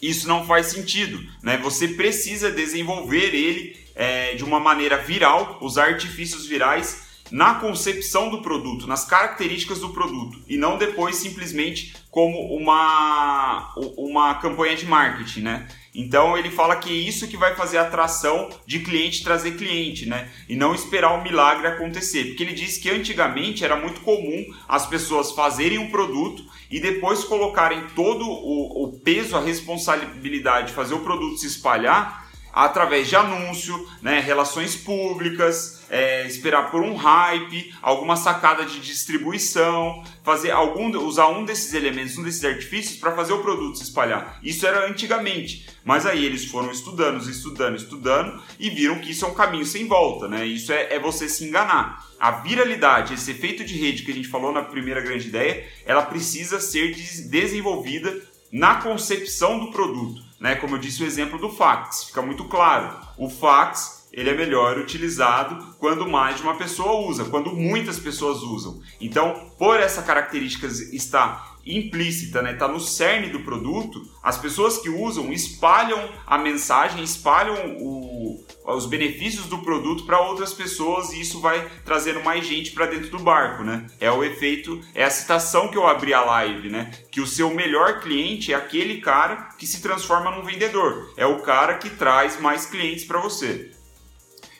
Isso 0.00 0.26
não 0.26 0.46
faz 0.46 0.66
sentido, 0.66 1.20
né? 1.42 1.58
Você 1.58 1.88
precisa 1.88 2.50
desenvolver 2.50 3.34
ele 3.34 3.76
é, 3.94 4.34
de 4.34 4.44
uma 4.44 4.58
maneira 4.58 4.96
viral, 4.96 5.58
usar 5.60 5.86
artifícios 5.88 6.46
virais 6.46 7.12
na 7.30 7.54
concepção 7.54 8.28
do 8.30 8.42
produto, 8.42 8.86
nas 8.86 9.04
características 9.04 9.80
do 9.80 9.88
produto 9.88 10.38
e 10.46 10.56
não 10.56 10.76
depois 10.76 11.16
simplesmente 11.16 11.94
como 12.10 12.54
uma, 12.54 13.74
uma 13.96 14.34
campanha 14.34 14.76
de 14.76 14.84
marketing, 14.84 15.40
né? 15.40 15.68
Então 15.94 16.38
ele 16.38 16.50
fala 16.50 16.76
que 16.76 16.88
é 16.88 17.08
isso 17.08 17.28
que 17.28 17.36
vai 17.36 17.54
fazer 17.54 17.76
a 17.76 17.82
atração 17.82 18.48
de 18.66 18.80
cliente 18.80 19.22
trazer 19.22 19.52
cliente, 19.52 20.06
né? 20.06 20.30
E 20.48 20.56
não 20.56 20.74
esperar 20.74 21.12
o 21.12 21.22
milagre 21.22 21.66
acontecer. 21.66 22.24
Porque 22.24 22.42
ele 22.42 22.54
diz 22.54 22.78
que 22.78 22.90
antigamente 22.90 23.64
era 23.64 23.76
muito 23.76 24.00
comum 24.00 24.46
as 24.66 24.86
pessoas 24.86 25.32
fazerem 25.32 25.78
um 25.78 25.90
produto 25.90 26.44
e 26.70 26.80
depois 26.80 27.24
colocarem 27.24 27.84
todo 27.94 28.24
o, 28.24 28.84
o 28.84 29.00
peso, 29.00 29.36
a 29.36 29.40
responsabilidade 29.40 30.68
de 30.68 30.72
fazer 30.72 30.94
o 30.94 31.00
produto 31.00 31.36
se 31.36 31.46
espalhar 31.46 32.22
através 32.52 33.08
de 33.08 33.16
anúncio, 33.16 33.88
né, 34.02 34.20
relações 34.20 34.76
públicas, 34.76 35.81
é, 35.92 36.26
esperar 36.26 36.70
por 36.70 36.80
um 36.80 36.94
hype, 36.94 37.74
alguma 37.82 38.16
sacada 38.16 38.64
de 38.64 38.80
distribuição, 38.80 40.02
fazer 40.24 40.50
algum, 40.50 40.90
usar 40.98 41.28
um 41.28 41.44
desses 41.44 41.74
elementos, 41.74 42.16
um 42.16 42.22
desses 42.22 42.42
artifícios 42.42 42.98
para 42.98 43.14
fazer 43.14 43.34
o 43.34 43.42
produto 43.42 43.76
se 43.76 43.84
espalhar. 43.84 44.40
Isso 44.42 44.66
era 44.66 44.88
antigamente, 44.88 45.68
mas 45.84 46.06
aí 46.06 46.24
eles 46.24 46.46
foram 46.46 46.70
estudando, 46.70 47.20
estudando, 47.28 47.76
estudando 47.76 48.42
e 48.58 48.70
viram 48.70 49.00
que 49.00 49.10
isso 49.10 49.26
é 49.26 49.28
um 49.28 49.34
caminho 49.34 49.66
sem 49.66 49.86
volta, 49.86 50.26
né? 50.26 50.46
Isso 50.46 50.72
é, 50.72 50.94
é 50.94 50.98
você 50.98 51.28
se 51.28 51.44
enganar. 51.44 52.02
A 52.18 52.30
viralidade, 52.30 53.12
esse 53.12 53.30
efeito 53.30 53.62
de 53.62 53.76
rede 53.76 54.02
que 54.02 54.10
a 54.10 54.14
gente 54.14 54.28
falou 54.28 54.50
na 54.50 54.62
primeira 54.62 55.02
grande 55.02 55.28
ideia, 55.28 55.68
ela 55.84 56.02
precisa 56.02 56.58
ser 56.58 56.94
desenvolvida 57.28 58.18
na 58.50 58.76
concepção 58.76 59.58
do 59.58 59.70
produto 59.70 60.32
né? 60.42 60.56
Como 60.56 60.74
eu 60.74 60.78
disse 60.80 61.04
o 61.04 61.06
exemplo 61.06 61.38
do 61.38 61.48
fax, 61.48 62.04
fica 62.04 62.20
muito 62.20 62.44
claro. 62.46 62.98
O 63.16 63.30
fax 63.30 64.01
ele 64.12 64.30
é 64.30 64.34
melhor 64.34 64.78
utilizado 64.78 65.74
quando 65.78 66.08
mais 66.08 66.36
de 66.36 66.42
uma 66.42 66.56
pessoa 66.56 67.08
usa, 67.08 67.24
quando 67.24 67.52
muitas 67.52 67.98
pessoas 67.98 68.42
usam. 68.42 68.80
Então, 69.00 69.50
por 69.58 69.80
essa 69.80 70.02
característica 70.02 70.66
estar 70.66 71.52
implícita, 71.64 72.42
né, 72.42 72.54
tá 72.54 72.66
no 72.66 72.80
cerne 72.80 73.28
do 73.28 73.40
produto, 73.40 74.02
as 74.22 74.36
pessoas 74.36 74.78
que 74.78 74.88
usam 74.88 75.32
espalham 75.32 76.10
a 76.26 76.36
mensagem, 76.36 77.02
espalham 77.02 77.76
o, 77.78 78.44
os 78.66 78.86
benefícios 78.86 79.46
do 79.46 79.58
produto 79.58 80.04
para 80.04 80.20
outras 80.20 80.52
pessoas 80.52 81.12
e 81.12 81.20
isso 81.20 81.40
vai 81.40 81.68
trazendo 81.84 82.22
mais 82.22 82.46
gente 82.46 82.72
para 82.72 82.86
dentro 82.86 83.10
do 83.10 83.18
barco, 83.20 83.62
né? 83.62 83.86
É 84.00 84.10
o 84.10 84.24
efeito, 84.24 84.80
é 84.94 85.04
a 85.04 85.10
citação 85.10 85.68
que 85.68 85.76
eu 85.76 85.86
abri 85.86 86.12
a 86.12 86.24
live, 86.24 86.68
né? 86.68 86.90
Que 87.10 87.20
o 87.20 87.26
seu 87.26 87.50
melhor 87.54 88.00
cliente 88.00 88.52
é 88.52 88.56
aquele 88.56 89.00
cara 89.00 89.50
que 89.56 89.66
se 89.66 89.80
transforma 89.80 90.30
num 90.30 90.44
vendedor, 90.44 91.12
é 91.16 91.26
o 91.26 91.40
cara 91.42 91.74
que 91.74 91.90
traz 91.90 92.40
mais 92.40 92.66
clientes 92.66 93.04
para 93.04 93.20
você. 93.20 93.70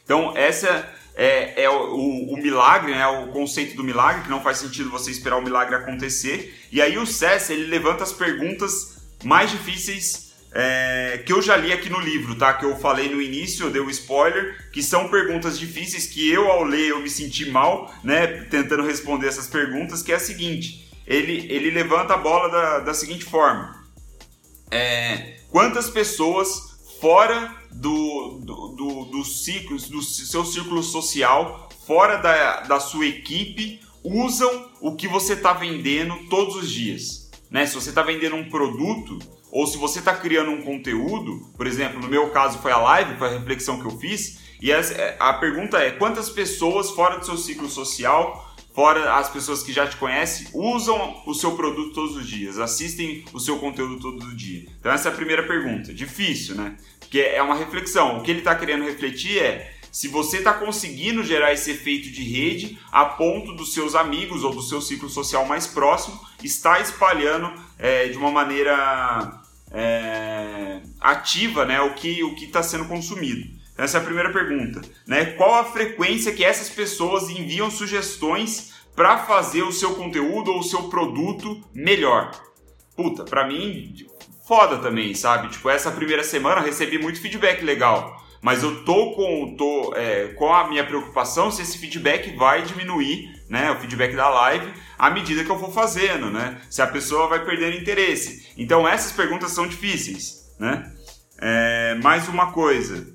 Então 0.04 0.37
essa 0.37 0.88
é, 1.14 1.64
é 1.64 1.71
o, 1.71 2.32
o, 2.32 2.37
milagre, 2.37 2.92
né? 2.92 3.06
O 3.06 3.28
conceito 3.28 3.76
do 3.76 3.85
milagre, 3.85 4.25
que 4.25 4.30
não 4.30 4.42
faz 4.42 4.59
sentido 4.59 4.90
você 4.90 5.11
esperar 5.11 5.37
o 5.37 5.42
milagre 5.42 5.75
acontecer. 5.75 6.54
E 6.71 6.80
aí 6.80 6.99
o 6.99 7.06
Cess, 7.06 7.50
ele 7.50 7.66
levanta 7.66 8.02
as 8.02 8.12
perguntas 8.12 8.97
mais 9.25 9.50
difíceis 9.50 10.32
é, 10.54 11.23
que 11.25 11.32
eu 11.32 11.40
já 11.40 11.56
li 11.56 11.73
aqui 11.73 11.88
no 11.88 11.99
livro, 11.99 12.35
tá? 12.35 12.52
Que 12.52 12.64
eu 12.64 12.76
falei 12.76 13.09
no 13.09 13.23
início, 13.23 13.66
eu 13.66 13.71
dei 13.71 13.80
o 13.80 13.87
um 13.87 13.90
spoiler, 13.90 14.71
que 14.71 14.82
são 14.82 15.09
perguntas 15.09 15.59
difíceis 15.59 16.06
que 16.06 16.30
eu, 16.30 16.50
ao 16.50 16.62
ler, 16.62 16.90
eu 16.90 17.00
me 17.00 17.09
senti 17.09 17.50
mal, 17.50 17.92
né? 18.04 18.26
Tentando 18.50 18.82
responder 18.82 19.28
essas 19.28 19.47
perguntas, 19.47 20.02
que 20.02 20.12
é 20.12 20.16
a 20.16 20.21
seguinte. 20.21 20.90
Ele, 21.06 21.47
ele 21.50 21.71
levanta 21.71 22.14
a 22.14 22.18
bola 22.18 22.50
da, 22.50 22.78
da 22.80 22.94
seguinte 22.94 23.25
forma. 23.25 23.82
É, 24.71 25.38
quantas 25.50 25.88
pessoas 25.88 26.73
fora 27.00 27.62
do, 27.73 28.41
do, 28.41 28.69
do, 28.69 29.05
do, 29.07 29.25
ciclo, 29.25 29.76
do 29.76 30.02
seu 30.02 30.45
círculo 30.45 30.83
social, 30.83 31.69
fora 31.87 32.17
da, 32.17 32.61
da 32.61 32.81
sua 32.81 33.07
equipe, 33.07 33.81
usam 34.05 34.71
o 34.81 34.95
que 34.95 35.09
você 35.09 35.35
está 35.35 35.52
vendendo 35.52 36.29
todos 36.29 36.57
os 36.57 36.71
dias. 36.71 37.31
Né? 37.50 37.67
Se 37.67 37.75
você 37.75 37.91
está 37.91 38.02
vendendo 38.02 38.37
um 38.37 38.49
produto 38.49 39.19
ou 39.50 39.67
se 39.67 39.76
você 39.76 39.99
está 39.99 40.14
criando 40.14 40.50
um 40.50 40.62
conteúdo, 40.62 41.50
por 41.57 41.67
exemplo, 41.67 42.00
no 42.00 42.09
meu 42.09 42.31
caso 42.31 42.59
foi 42.59 42.73
a 42.73 42.79
live, 42.79 43.19
foi 43.19 43.29
a 43.29 43.38
reflexão 43.38 43.81
que 43.81 43.87
eu 43.87 43.99
fiz, 43.99 44.41
e 44.61 44.73
a, 44.73 44.81
a 45.19 45.35
pergunta 45.35 45.79
é: 45.79 45.91
quantas 45.91 46.31
pessoas 46.31 46.91
fora 46.91 47.19
do 47.19 47.26
seu 47.26 47.37
ciclo 47.37 47.69
social 47.69 48.51
fora 48.75 49.14
as 49.14 49.29
pessoas 49.29 49.62
que 49.62 49.73
já 49.73 49.87
te 49.87 49.97
conhecem, 49.97 50.49
usam 50.52 51.23
o 51.26 51.35
seu 51.35 51.52
produto 51.52 51.93
todos 51.93 52.17
os 52.17 52.26
dias, 52.26 52.59
assistem 52.59 53.25
o 53.33 53.41
seu 53.41 53.59
conteúdo 53.59 54.00
todo 54.00 54.35
dia. 54.35 54.67
Então 54.81 54.93
essa 54.93 55.09
é 55.09 55.12
a 55.12 55.14
primeira 55.14 55.43
pergunta. 55.43 55.93
Difícil, 55.93 56.55
né? 56.55 56.76
Porque 56.99 57.21
é 57.21 57.43
uma 57.43 57.55
reflexão. 57.55 58.19
O 58.19 58.23
que 58.23 58.31
ele 58.31 58.41
está 58.41 58.55
querendo 58.55 58.85
refletir 58.85 59.38
é 59.38 59.75
se 59.91 60.09
você 60.09 60.38
está 60.38 60.55
conseguindo 60.55 61.23
gerar 61.23 61.52
esse 61.52 61.71
efeito 61.71 62.11
de 62.11 62.23
rede 62.23 62.79
a 62.91 63.05
ponto 63.05 63.52
dos 63.52 63.75
seus 63.75 63.95
amigos 63.95 64.43
ou 64.43 64.55
do 64.55 64.62
seu 64.62 64.81
ciclo 64.81 65.11
social 65.11 65.45
mais 65.45 65.67
próximo 65.67 66.19
estar 66.43 66.81
espalhando 66.81 67.52
é, 67.79 68.09
de 68.09 68.17
uma 68.17 68.31
maneira 68.31 69.43
é, 69.71 70.81
ativa 70.99 71.67
né, 71.67 71.79
o 71.83 71.95
que 71.95 72.25
o 72.25 72.35
está 72.35 72.62
sendo 72.62 72.87
consumido. 72.87 73.62
Essa 73.76 73.99
é 73.99 74.00
a 74.00 74.05
primeira 74.05 74.33
pergunta. 74.33 74.81
Né? 75.07 75.25
Qual 75.25 75.55
a 75.55 75.64
frequência 75.64 76.33
que 76.33 76.45
essas 76.45 76.69
pessoas 76.69 77.31
enviam 77.31 77.71
sugestões 77.71 78.73
para 78.95 79.19
fazer 79.19 79.62
o 79.62 79.73
seu 79.73 79.95
conteúdo 79.95 80.52
ou 80.52 80.61
o 80.61 80.64
seu 80.64 80.85
produto 80.85 81.62
melhor? 81.75 82.31
Puta, 82.95 83.25
para 83.25 83.47
mim, 83.47 83.95
foda 84.47 84.79
também, 84.79 85.14
sabe? 85.14 85.49
Tipo, 85.49 85.71
essa 85.71 85.91
primeira 85.91 86.23
semana 86.23 86.61
recebi 86.61 86.99
muito 86.99 87.21
feedback 87.21 87.62
legal. 87.62 88.21
Mas 88.43 88.62
eu 88.62 88.85
tô 88.85 89.12
com, 89.12 89.55
tô, 89.57 89.95
é, 89.95 90.29
com 90.35 90.52
a 90.52 90.69
minha 90.69 90.85
preocupação 90.85 91.50
se 91.50 91.62
esse 91.62 91.79
feedback 91.79 92.37
vai 92.37 92.62
diminuir, 92.62 93.31
né? 93.49 93.71
O 93.71 93.76
feedback 93.76 94.17
da 94.17 94.29
live 94.29 94.73
à 94.99 95.09
medida 95.11 95.45
que 95.45 95.50
eu 95.50 95.59
for 95.59 95.73
fazendo, 95.73 96.29
né? 96.29 96.61
Se 96.69 96.83
a 96.83 96.87
pessoa 96.88 97.29
vai 97.29 97.45
perdendo 97.45 97.76
interesse. 97.76 98.52
Então 98.59 98.87
essas 98.87 99.12
perguntas 99.12 99.52
são 99.52 99.67
difíceis, 99.67 100.52
né? 100.59 100.93
É, 101.41 101.95
mais 102.02 102.29
uma 102.29 102.52
coisa 102.52 103.12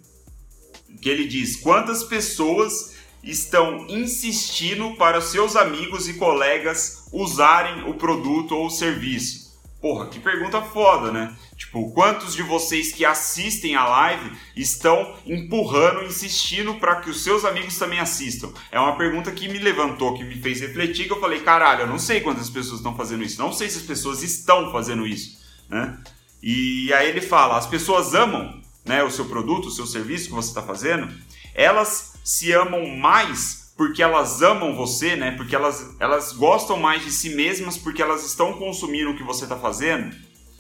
que 1.01 1.09
ele 1.09 1.27
diz: 1.27 1.55
quantas 1.55 2.03
pessoas 2.03 2.95
estão 3.23 3.85
insistindo 3.89 4.95
para 4.95 5.21
seus 5.21 5.55
amigos 5.55 6.07
e 6.07 6.13
colegas 6.13 7.07
usarem 7.11 7.89
o 7.89 7.93
produto 7.93 8.55
ou 8.55 8.67
o 8.67 8.71
serviço? 8.71 9.47
Porra, 9.81 10.07
que 10.07 10.19
pergunta 10.19 10.59
foda, 10.61 11.11
né? 11.11 11.35
Tipo, 11.55 11.91
quantos 11.91 12.33
de 12.35 12.41
vocês 12.41 12.91
que 12.91 13.05
assistem 13.05 13.75
a 13.75 13.87
live 13.87 14.31
estão 14.55 15.15
empurrando, 15.25 16.03
insistindo 16.03 16.75
para 16.75 16.97
que 16.97 17.09
os 17.09 17.23
seus 17.23 17.45
amigos 17.45 17.77
também 17.77 17.99
assistam? 17.99 18.51
É 18.71 18.79
uma 18.79 18.97
pergunta 18.97 19.31
que 19.31 19.47
me 19.47 19.59
levantou, 19.59 20.15
que 20.15 20.23
me 20.23 20.35
fez 20.35 20.61
refletir, 20.61 21.05
que 21.05 21.13
eu 21.13 21.19
falei, 21.19 21.41
caralho, 21.41 21.81
eu 21.81 21.87
não 21.87 21.99
sei 21.99 22.21
quantas 22.21 22.49
pessoas 22.49 22.79
estão 22.79 22.95
fazendo 22.95 23.23
isso, 23.23 23.39
não 23.39 23.53
sei 23.53 23.69
se 23.69 23.77
as 23.77 23.83
pessoas 23.83 24.23
estão 24.23 24.71
fazendo 24.71 25.05
isso, 25.05 25.37
né? 25.69 25.97
E 26.41 26.91
aí 26.93 27.09
ele 27.09 27.21
fala, 27.21 27.57
as 27.57 27.67
pessoas 27.67 28.13
amam 28.15 28.61
né, 28.87 29.03
o 29.03 29.11
seu 29.11 29.25
produto, 29.25 29.67
o 29.67 29.71
seu 29.71 29.85
serviço 29.85 30.29
que 30.29 30.33
você 30.33 30.49
está 30.49 30.63
fazendo, 30.63 31.11
elas 31.53 32.19
se 32.23 32.51
amam 32.51 32.87
mais 32.97 33.67
porque 33.77 34.01
elas 34.01 34.41
amam 34.41 34.75
você, 34.75 35.15
né? 35.15 35.31
Porque 35.31 35.55
elas, 35.55 35.95
elas 35.99 36.33
gostam 36.33 36.77
mais 36.77 37.03
de 37.03 37.11
si 37.11 37.35
mesmas 37.35 37.77
porque 37.77 38.01
elas 38.01 38.25
estão 38.25 38.53
consumindo 38.53 39.11
o 39.11 39.15
que 39.15 39.23
você 39.23 39.43
está 39.43 39.55
fazendo? 39.55 40.15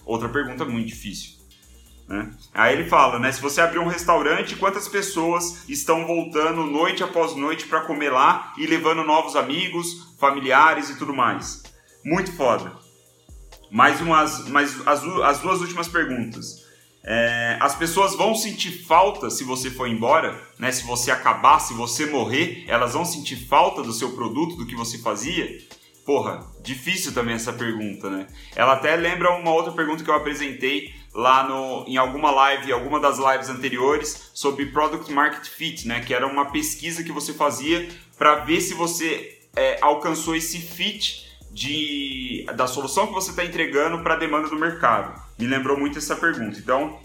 Outra 0.05 0.29
pergunta 0.29 0.63
muito 0.63 0.87
difícil. 0.87 1.35
Né? 2.07 2.31
Aí 2.53 2.73
ele 2.73 2.87
fala, 2.87 3.17
né? 3.17 3.31
Se 3.31 3.41
você 3.41 3.59
abrir 3.59 3.79
um 3.79 3.87
restaurante, 3.87 4.55
quantas 4.55 4.87
pessoas 4.87 5.67
estão 5.67 6.05
voltando 6.05 6.63
noite 6.63 7.03
após 7.03 7.35
noite 7.35 7.65
para 7.65 7.81
comer 7.81 8.11
lá 8.11 8.53
e 8.55 8.67
levando 8.67 9.03
novos 9.03 9.35
amigos, 9.35 10.15
familiares 10.19 10.91
e 10.91 10.97
tudo 10.97 11.13
mais? 11.13 11.63
Muito 12.05 12.31
foda. 12.31 12.71
Mais 13.71 13.99
umas, 13.99 14.47
mais 14.47 14.87
as, 14.87 15.03
as 15.03 15.39
duas 15.39 15.59
últimas 15.59 15.87
perguntas. 15.87 16.66
É, 17.03 17.57
as 17.61 17.75
pessoas 17.75 18.15
vão 18.15 18.35
sentir 18.35 18.83
falta 18.85 19.29
se 19.29 19.43
você 19.43 19.69
for 19.69 19.87
embora, 19.87 20.39
né? 20.59 20.71
Se 20.71 20.85
você 20.85 21.09
acabar, 21.09 21.59
se 21.59 21.73
você 21.73 22.05
morrer, 22.05 22.65
elas 22.67 22.93
vão 22.93 23.05
sentir 23.05 23.47
falta 23.47 23.81
do 23.81 23.93
seu 23.93 24.11
produto, 24.11 24.55
do 24.57 24.65
que 24.65 24.75
você 24.75 24.97
fazia? 24.97 25.57
Porra, 26.05 26.45
difícil 26.61 27.13
também 27.13 27.35
essa 27.35 27.53
pergunta, 27.53 28.09
né? 28.09 28.27
Ela 28.55 28.73
até 28.73 28.95
lembra 28.95 29.35
uma 29.35 29.51
outra 29.51 29.71
pergunta 29.71 30.03
que 30.03 30.09
eu 30.09 30.15
apresentei 30.15 30.93
lá 31.13 31.43
no, 31.43 31.85
em 31.87 31.97
alguma 31.97 32.31
live, 32.31 32.71
alguma 32.71 32.99
das 32.99 33.17
lives 33.17 33.49
anteriores, 33.49 34.31
sobre 34.33 34.67
Product 34.67 35.11
Market 35.11 35.47
Fit, 35.47 35.87
né? 35.87 36.01
Que 36.01 36.13
era 36.13 36.27
uma 36.27 36.45
pesquisa 36.45 37.03
que 37.03 37.11
você 37.11 37.33
fazia 37.33 37.87
para 38.17 38.35
ver 38.35 38.61
se 38.61 38.73
você 38.73 39.37
é, 39.55 39.77
alcançou 39.81 40.35
esse 40.35 40.59
fit 40.59 41.25
de, 41.51 42.45
da 42.55 42.67
solução 42.67 43.07
que 43.07 43.13
você 43.13 43.31
está 43.31 43.43
entregando 43.43 44.03
para 44.03 44.13
a 44.13 44.17
demanda 44.17 44.47
do 44.47 44.55
mercado? 44.55 45.26
Me 45.37 45.45
lembrou 45.45 45.77
muito 45.77 45.97
essa 45.97 46.15
pergunta. 46.15 46.57
Então, 46.57 46.99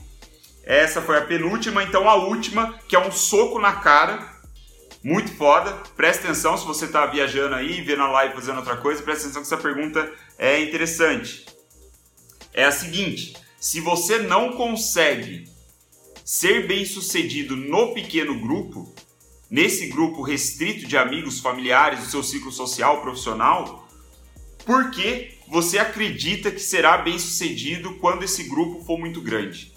essa 0.65 1.03
foi 1.03 1.19
a 1.19 1.23
penúltima. 1.23 1.83
Então, 1.83 2.09
a 2.09 2.15
última, 2.15 2.79
que 2.89 2.97
é 2.97 2.99
um 2.99 3.13
soco 3.13 3.59
na 3.59 3.73
cara, 3.73 4.33
muito 5.03 5.35
foda. 5.35 5.73
Presta 5.97 6.25
atenção 6.25 6.57
se 6.57 6.65
você 6.65 6.85
está 6.87 7.05
viajando 7.07 7.55
aí, 7.55 7.81
vendo 7.81 8.03
a 8.03 8.11
live 8.11 8.35
fazendo 8.35 8.59
outra 8.59 8.77
coisa, 8.77 9.03
presta 9.03 9.25
atenção 9.25 9.43
que 9.43 9.49
essa 9.49 9.57
pergunta 9.57 10.13
é 10.39 10.61
interessante. 10.63 11.47
É 12.55 12.65
a 12.65 12.73
seguinte: 12.73 13.35
se 13.59 13.81
você 13.81 14.19
não 14.19 14.53
consegue 14.53 15.51
ser 16.25 16.67
bem 16.67 16.85
sucedido 16.85 17.57
no 17.57 17.93
pequeno 17.93 18.39
grupo, 18.39 18.95
nesse 19.51 19.89
grupo 19.89 20.23
restrito 20.23 20.87
de 20.87 20.97
amigos, 20.97 21.41
familiares, 21.41 22.01
do 22.01 22.07
seu 22.07 22.23
ciclo 22.23 22.53
social, 22.53 23.03
profissional, 23.03 23.82
por 24.65 24.91
que 24.91 25.33
você 25.49 25.79
acredita 25.79 26.51
que 26.51 26.61
será 26.61 26.99
bem 26.99 27.19
sucedido 27.19 27.95
quando 27.95 28.23
esse 28.23 28.45
grupo 28.45 28.85
for 28.85 28.99
muito 28.99 29.21
grande? 29.21 29.73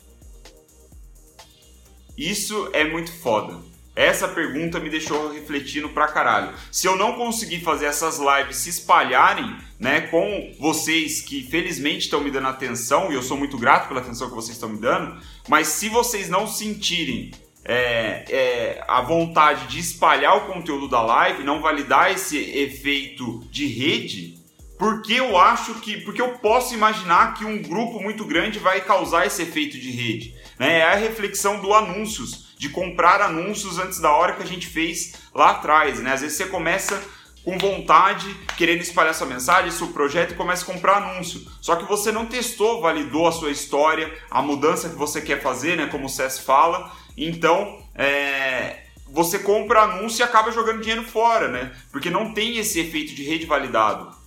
Isso 2.17 2.69
é 2.71 2.85
muito 2.85 3.11
foda. 3.11 3.59
Essa 3.95 4.27
pergunta 4.27 4.79
me 4.79 4.89
deixou 4.89 5.31
refletindo 5.31 5.89
pra 5.89 6.07
caralho. 6.07 6.53
Se 6.69 6.85
eu 6.85 6.97
não 6.97 7.13
conseguir 7.13 7.61
fazer 7.61 7.85
essas 7.85 8.19
lives 8.19 8.57
se 8.57 8.69
espalharem, 8.69 9.55
né, 9.79 10.01
com 10.01 10.53
vocês 10.59 11.21
que 11.21 11.43
felizmente 11.43 11.99
estão 11.99 12.21
me 12.21 12.29
dando 12.29 12.47
atenção, 12.47 13.09
e 13.09 13.15
eu 13.15 13.21
sou 13.21 13.37
muito 13.37 13.57
grato 13.57 13.87
pela 13.87 14.01
atenção 14.01 14.29
que 14.29 14.35
vocês 14.35 14.57
estão 14.57 14.69
me 14.69 14.79
dando, 14.79 15.17
mas 15.47 15.67
se 15.67 15.87
vocês 15.87 16.29
não 16.29 16.45
sentirem 16.45 17.31
é, 17.63 18.25
é, 18.29 18.83
a 18.85 19.01
vontade 19.01 19.67
de 19.67 19.79
espalhar 19.79 20.37
o 20.37 20.53
conteúdo 20.53 20.89
da 20.89 21.01
live, 21.01 21.43
não 21.43 21.61
validar 21.61 22.11
esse 22.11 22.37
efeito 22.37 23.45
de 23.49 23.65
rede, 23.65 24.34
porque 24.77 25.13
eu 25.13 25.37
acho 25.37 25.75
que. 25.75 26.01
Porque 26.01 26.21
eu 26.21 26.37
posso 26.39 26.73
imaginar 26.73 27.33
que 27.33 27.45
um 27.45 27.61
grupo 27.61 28.01
muito 28.01 28.25
grande 28.25 28.59
vai 28.59 28.81
causar 28.81 29.25
esse 29.25 29.41
efeito 29.41 29.77
de 29.77 29.91
rede. 29.91 30.35
Né? 30.59 30.79
É 30.79 30.83
a 30.83 30.95
reflexão 30.95 31.59
do 31.59 31.73
anúncios 31.73 32.45
de 32.57 32.69
comprar 32.69 33.21
anúncios 33.21 33.77
antes 33.77 33.99
da 33.99 34.11
hora 34.11 34.33
que 34.33 34.43
a 34.43 34.47
gente 34.47 34.67
fez 34.67 35.13
lá 35.33 35.51
atrás, 35.51 35.99
né? 35.99 36.13
Às 36.13 36.21
vezes 36.21 36.37
você 36.37 36.45
começa 36.45 37.01
com 37.43 37.57
vontade, 37.59 38.33
querendo 38.57 38.81
espalhar 38.81 39.13
sua 39.13 39.27
mensagem, 39.27 39.69
seu 39.69 39.89
projeto 39.89 40.31
e 40.31 40.35
começa 40.35 40.63
a 40.63 40.73
comprar 40.73 40.97
anúncio. 40.97 41.41
Só 41.61 41.75
que 41.75 41.85
você 41.85 42.11
não 42.11 42.25
testou, 42.25 42.81
validou 42.81 43.27
a 43.27 43.31
sua 43.31 43.51
história, 43.51 44.11
a 44.31 44.41
mudança 44.41 44.89
que 44.89 44.95
você 44.95 45.21
quer 45.21 45.41
fazer, 45.41 45.77
né? 45.77 45.85
Como 45.87 46.05
o 46.05 46.09
Cess 46.09 46.39
fala. 46.39 46.91
Então, 47.15 47.85
é, 47.93 48.85
você 49.07 49.37
compra 49.37 49.83
anúncio 49.83 50.21
e 50.21 50.23
acaba 50.23 50.51
jogando 50.51 50.81
dinheiro 50.81 51.03
fora, 51.03 51.47
né? 51.47 51.71
Porque 51.91 52.09
não 52.09 52.33
tem 52.33 52.57
esse 52.57 52.79
efeito 52.79 53.13
de 53.13 53.23
rede 53.23 53.45
validado. 53.45 54.24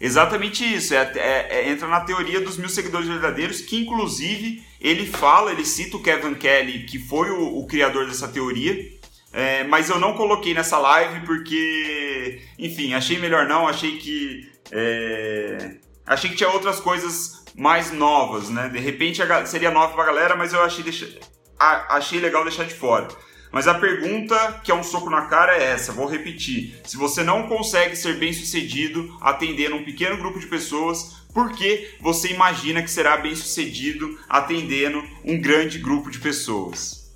Exatamente 0.00 0.64
isso, 0.64 0.94
é, 0.94 1.12
é, 1.16 1.48
é, 1.50 1.70
entra 1.70 1.88
na 1.88 2.00
teoria 2.00 2.40
dos 2.40 2.56
mil 2.56 2.68
seguidores 2.68 3.08
verdadeiros, 3.08 3.60
que 3.60 3.80
inclusive 3.80 4.62
ele 4.80 5.04
fala, 5.06 5.50
ele 5.50 5.64
cita 5.64 5.96
o 5.96 6.02
Kevin 6.02 6.34
Kelly, 6.34 6.84
que 6.84 7.00
foi 7.00 7.30
o, 7.30 7.58
o 7.58 7.66
criador 7.66 8.06
dessa 8.06 8.28
teoria, 8.28 8.96
é, 9.32 9.64
mas 9.64 9.90
eu 9.90 9.98
não 9.98 10.14
coloquei 10.14 10.54
nessa 10.54 10.78
live 10.78 11.26
porque, 11.26 12.40
enfim, 12.58 12.94
achei 12.94 13.18
melhor 13.18 13.46
não, 13.46 13.66
achei 13.66 13.98
que. 13.98 14.48
É, 14.70 15.76
achei 16.06 16.30
que 16.30 16.36
tinha 16.36 16.50
outras 16.50 16.80
coisas 16.80 17.44
mais 17.54 17.90
novas, 17.90 18.48
né? 18.48 18.68
De 18.68 18.78
repente 18.78 19.20
seria 19.46 19.70
nova 19.70 19.94
pra 19.94 20.06
galera, 20.06 20.36
mas 20.36 20.52
eu 20.52 20.62
achei, 20.62 20.84
deixa, 20.84 21.18
achei 21.58 22.20
legal 22.20 22.44
deixar 22.44 22.64
de 22.64 22.74
fora. 22.74 23.08
Mas 23.50 23.66
a 23.66 23.74
pergunta 23.74 24.60
que 24.62 24.70
é 24.70 24.74
um 24.74 24.82
soco 24.82 25.08
na 25.08 25.22
cara 25.22 25.56
é 25.56 25.70
essa, 25.70 25.92
vou 25.92 26.06
repetir. 26.06 26.80
Se 26.84 26.96
você 26.96 27.22
não 27.22 27.48
consegue 27.48 27.96
ser 27.96 28.18
bem 28.18 28.32
sucedido 28.32 29.16
atendendo 29.20 29.76
um 29.76 29.84
pequeno 29.84 30.16
grupo 30.16 30.38
de 30.38 30.46
pessoas, 30.46 31.16
por 31.32 31.52
que 31.52 31.94
você 32.00 32.28
imagina 32.28 32.82
que 32.82 32.90
será 32.90 33.16
bem 33.16 33.34
sucedido 33.34 34.18
atendendo 34.28 35.02
um 35.24 35.40
grande 35.40 35.78
grupo 35.78 36.10
de 36.10 36.18
pessoas? 36.18 37.12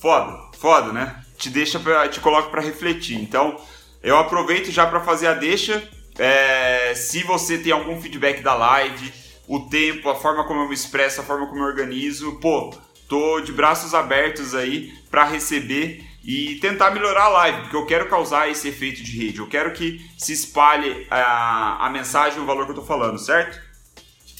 Foda, 0.00 0.50
foda, 0.58 0.92
né? 0.92 1.22
Te 1.36 1.50
deixa, 1.50 1.78
pra, 1.78 2.08
te 2.08 2.20
coloca 2.20 2.50
para 2.50 2.62
refletir. 2.62 3.16
Então, 3.20 3.60
eu 4.02 4.16
aproveito 4.16 4.70
já 4.70 4.86
para 4.86 5.00
fazer 5.00 5.26
a 5.26 5.34
deixa. 5.34 5.88
É, 6.18 6.94
se 6.94 7.22
você 7.22 7.58
tem 7.58 7.72
algum 7.72 8.00
feedback 8.00 8.42
da 8.42 8.54
live, 8.54 9.12
o 9.46 9.60
tempo, 9.60 10.08
a 10.08 10.14
forma 10.14 10.44
como 10.44 10.60
eu 10.62 10.68
me 10.68 10.74
expresso, 10.74 11.20
a 11.20 11.24
forma 11.24 11.46
como 11.46 11.60
eu 11.60 11.66
organizo, 11.66 12.38
pô, 12.40 12.74
tô 13.08 13.40
de 13.40 13.52
braços 13.52 13.94
abertos 13.94 14.54
aí 14.54 14.92
para 15.10 15.24
receber 15.24 16.04
e 16.22 16.56
tentar 16.56 16.90
melhorar 16.90 17.24
a 17.24 17.28
live, 17.28 17.60
porque 17.62 17.76
eu 17.76 17.86
quero 17.86 18.08
causar 18.08 18.50
esse 18.50 18.68
efeito 18.68 19.02
de 19.02 19.16
rede, 19.16 19.38
eu 19.38 19.46
quero 19.46 19.72
que 19.72 20.04
se 20.18 20.32
espalhe 20.32 21.06
a, 21.10 21.86
a 21.86 21.90
mensagem, 21.90 22.38
o 22.38 22.44
valor 22.44 22.66
que 22.66 22.72
eu 22.72 22.76
tô 22.76 22.84
falando, 22.84 23.18
certo? 23.18 23.58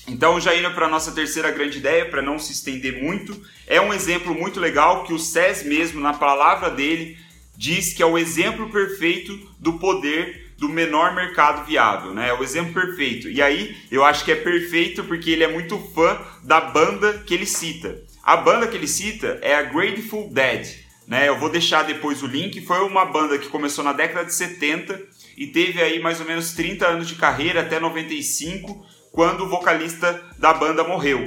Então, 0.07 0.41
já 0.41 0.55
indo 0.55 0.71
para 0.73 0.87
a 0.87 0.89
nossa 0.89 1.13
terceira 1.13 1.51
grande 1.51 1.79
ideia, 1.79 2.07
para 2.07 2.23
não 2.23 2.39
se 2.39 2.53
estender 2.53 3.03
muito, 3.03 3.41
é 3.67 3.81
um 3.81 3.93
exemplo 3.93 4.35
muito 4.35 4.59
legal 4.59 5.05
que 5.05 5.13
o 5.13 5.19
SES 5.19 5.65
mesmo, 5.65 6.01
na 6.01 6.15
palavra 6.15 6.71
dele, 6.71 7.19
diz 7.57 7.93
que 7.93 8.03
é 8.03 8.07
o 8.07 8.17
exemplo 8.17 8.71
perfeito 8.71 9.39
do 9.59 9.75
poder 9.75 10.53
do 10.59 10.69
menor 10.69 11.15
mercado 11.15 11.65
viável, 11.67 12.13
né? 12.13 12.31
É 12.31 12.35
o 12.35 12.43
exemplo 12.43 12.73
perfeito. 12.73 13.29
E 13.29 13.41
aí, 13.41 13.77
eu 13.91 14.05
acho 14.05 14.25
que 14.25 14.33
é 14.33 14.35
perfeito 14.35 15.05
porque 15.05 15.31
ele 15.31 15.45
é 15.45 15.49
muito 15.49 15.79
fã 15.95 16.19
da 16.43 16.61
banda 16.61 17.23
que 17.25 17.33
ele 17.35 17.47
cita. 17.47 18.08
A 18.29 18.37
banda 18.37 18.67
que 18.67 18.77
ele 18.77 18.87
cita 18.87 19.39
é 19.41 19.55
a 19.55 19.63
Grateful 19.63 20.29
Dead. 20.31 20.85
Né? 21.07 21.31
Eu 21.31 21.39
vou 21.39 21.49
deixar 21.49 21.85
depois 21.85 22.23
o 22.23 22.27
link. 22.27 22.61
Foi 22.61 22.81
uma 22.81 23.07
banda 23.07 23.39
que 23.39 23.49
começou 23.49 23.83
na 23.83 23.95
década 23.95 24.27
de 24.27 24.35
70 24.35 25.03
e 25.35 25.47
teve 25.47 25.81
aí 25.81 25.99
mais 25.99 26.21
ou 26.21 26.27
menos 26.27 26.53
30 26.53 26.87
anos 26.87 27.09
de 27.09 27.15
carreira 27.15 27.63
até 27.63 27.81
95, 27.81 28.85
quando 29.13 29.45
o 29.45 29.49
vocalista 29.49 30.23
da 30.39 30.53
banda 30.53 30.85
morreu. 30.85 31.27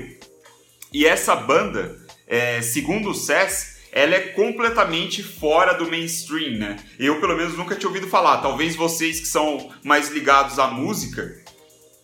E 0.93 1.03
essa 1.03 1.35
banda, 1.35 1.97
é, 2.27 2.61
segundo 2.61 3.09
o 3.09 3.15
SES, 3.15 3.81
ela 3.91 4.13
é 4.13 4.19
completamente 4.19 5.23
fora 5.23 5.73
do 5.73 5.89
mainstream, 5.89 6.59
né? 6.59 6.75
Eu, 6.99 7.19
pelo 7.19 7.35
menos, 7.35 7.57
nunca 7.57 7.75
tinha 7.75 7.89
ouvido 7.89 8.09
falar. 8.09 8.43
Talvez 8.43 8.75
vocês 8.75 9.19
que 9.19 9.27
são 9.27 9.71
mais 9.83 10.11
ligados 10.11 10.59
à 10.59 10.67
música 10.67 11.41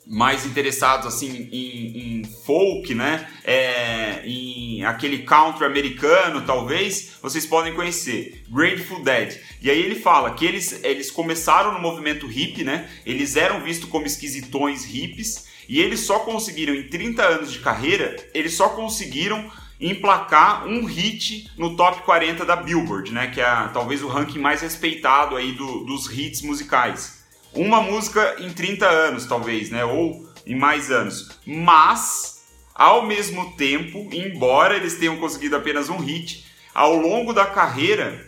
mais 0.10 0.46
interessados 0.46 1.06
assim 1.06 1.50
em, 1.52 2.20
em 2.20 2.24
folk, 2.24 2.93
né? 2.96 3.28
É, 3.43 4.22
em 4.26 4.84
aquele 4.86 5.20
country 5.20 5.65
americano, 5.65 6.41
talvez, 6.41 7.17
vocês 7.22 7.46
podem 7.46 7.74
conhecer 7.74 8.43
Grateful 8.50 9.04
Dead. 9.04 9.38
E 9.62 9.70
aí 9.70 9.82
ele 9.82 9.96
fala 9.96 10.34
que 10.34 10.46
eles, 10.46 10.84
eles 10.84 11.12
começaram 11.12 11.74
no 11.74 11.82
movimento 11.82 12.32
hip, 12.32 12.63
né? 12.63 12.89
Eles 13.06 13.36
eram 13.36 13.62
vistos 13.62 13.89
como 13.89 14.06
esquisitões 14.06 14.86
hips 14.86 15.48
e 15.67 15.82
eles 15.82 16.00
só 16.02 16.20
conseguiram 16.20 16.74
em 16.74 16.88
30 16.88 17.24
anos 17.24 17.52
de 17.52 17.60
carreira, 17.60 18.15
eles 18.34 18.54
só 18.54 18.70
conseguiram 18.70 19.52
emplacar 19.80 20.65
um 20.65 20.86
hit 20.86 21.52
no 21.58 21.76
top 21.76 22.02
40 22.04 22.46
da 22.46 22.56
Billboard, 22.56 23.12
né? 23.12 23.28
Que 23.28 23.41
é 23.41 23.70
talvez 23.74 24.02
o 24.02 24.08
ranking 24.08 24.39
mais 24.39 24.62
respeitado 24.62 25.36
aí 25.36 25.52
do, 25.52 25.84
dos 25.84 26.10
hits 26.10 26.41
musicais 26.41 27.16
uma 27.58 27.82
música 27.82 28.36
em 28.39 28.52
30 28.52 28.88
anos, 28.88 29.26
talvez, 29.26 29.70
né? 29.70 29.84
Ou 29.84 30.28
em 30.46 30.56
mais 30.56 30.91
anos. 30.91 31.30
Mas, 31.46 32.43
ao 32.74 33.06
mesmo 33.06 33.56
tempo, 33.58 34.08
embora 34.12 34.76
eles 34.76 34.98
tenham 34.98 35.17
conseguido 35.17 35.56
apenas 35.56 35.89
um 35.89 35.98
hit, 35.98 36.46
ao 36.74 36.96
longo 36.96 37.34
da 37.34 37.46
carreira, 37.46 38.26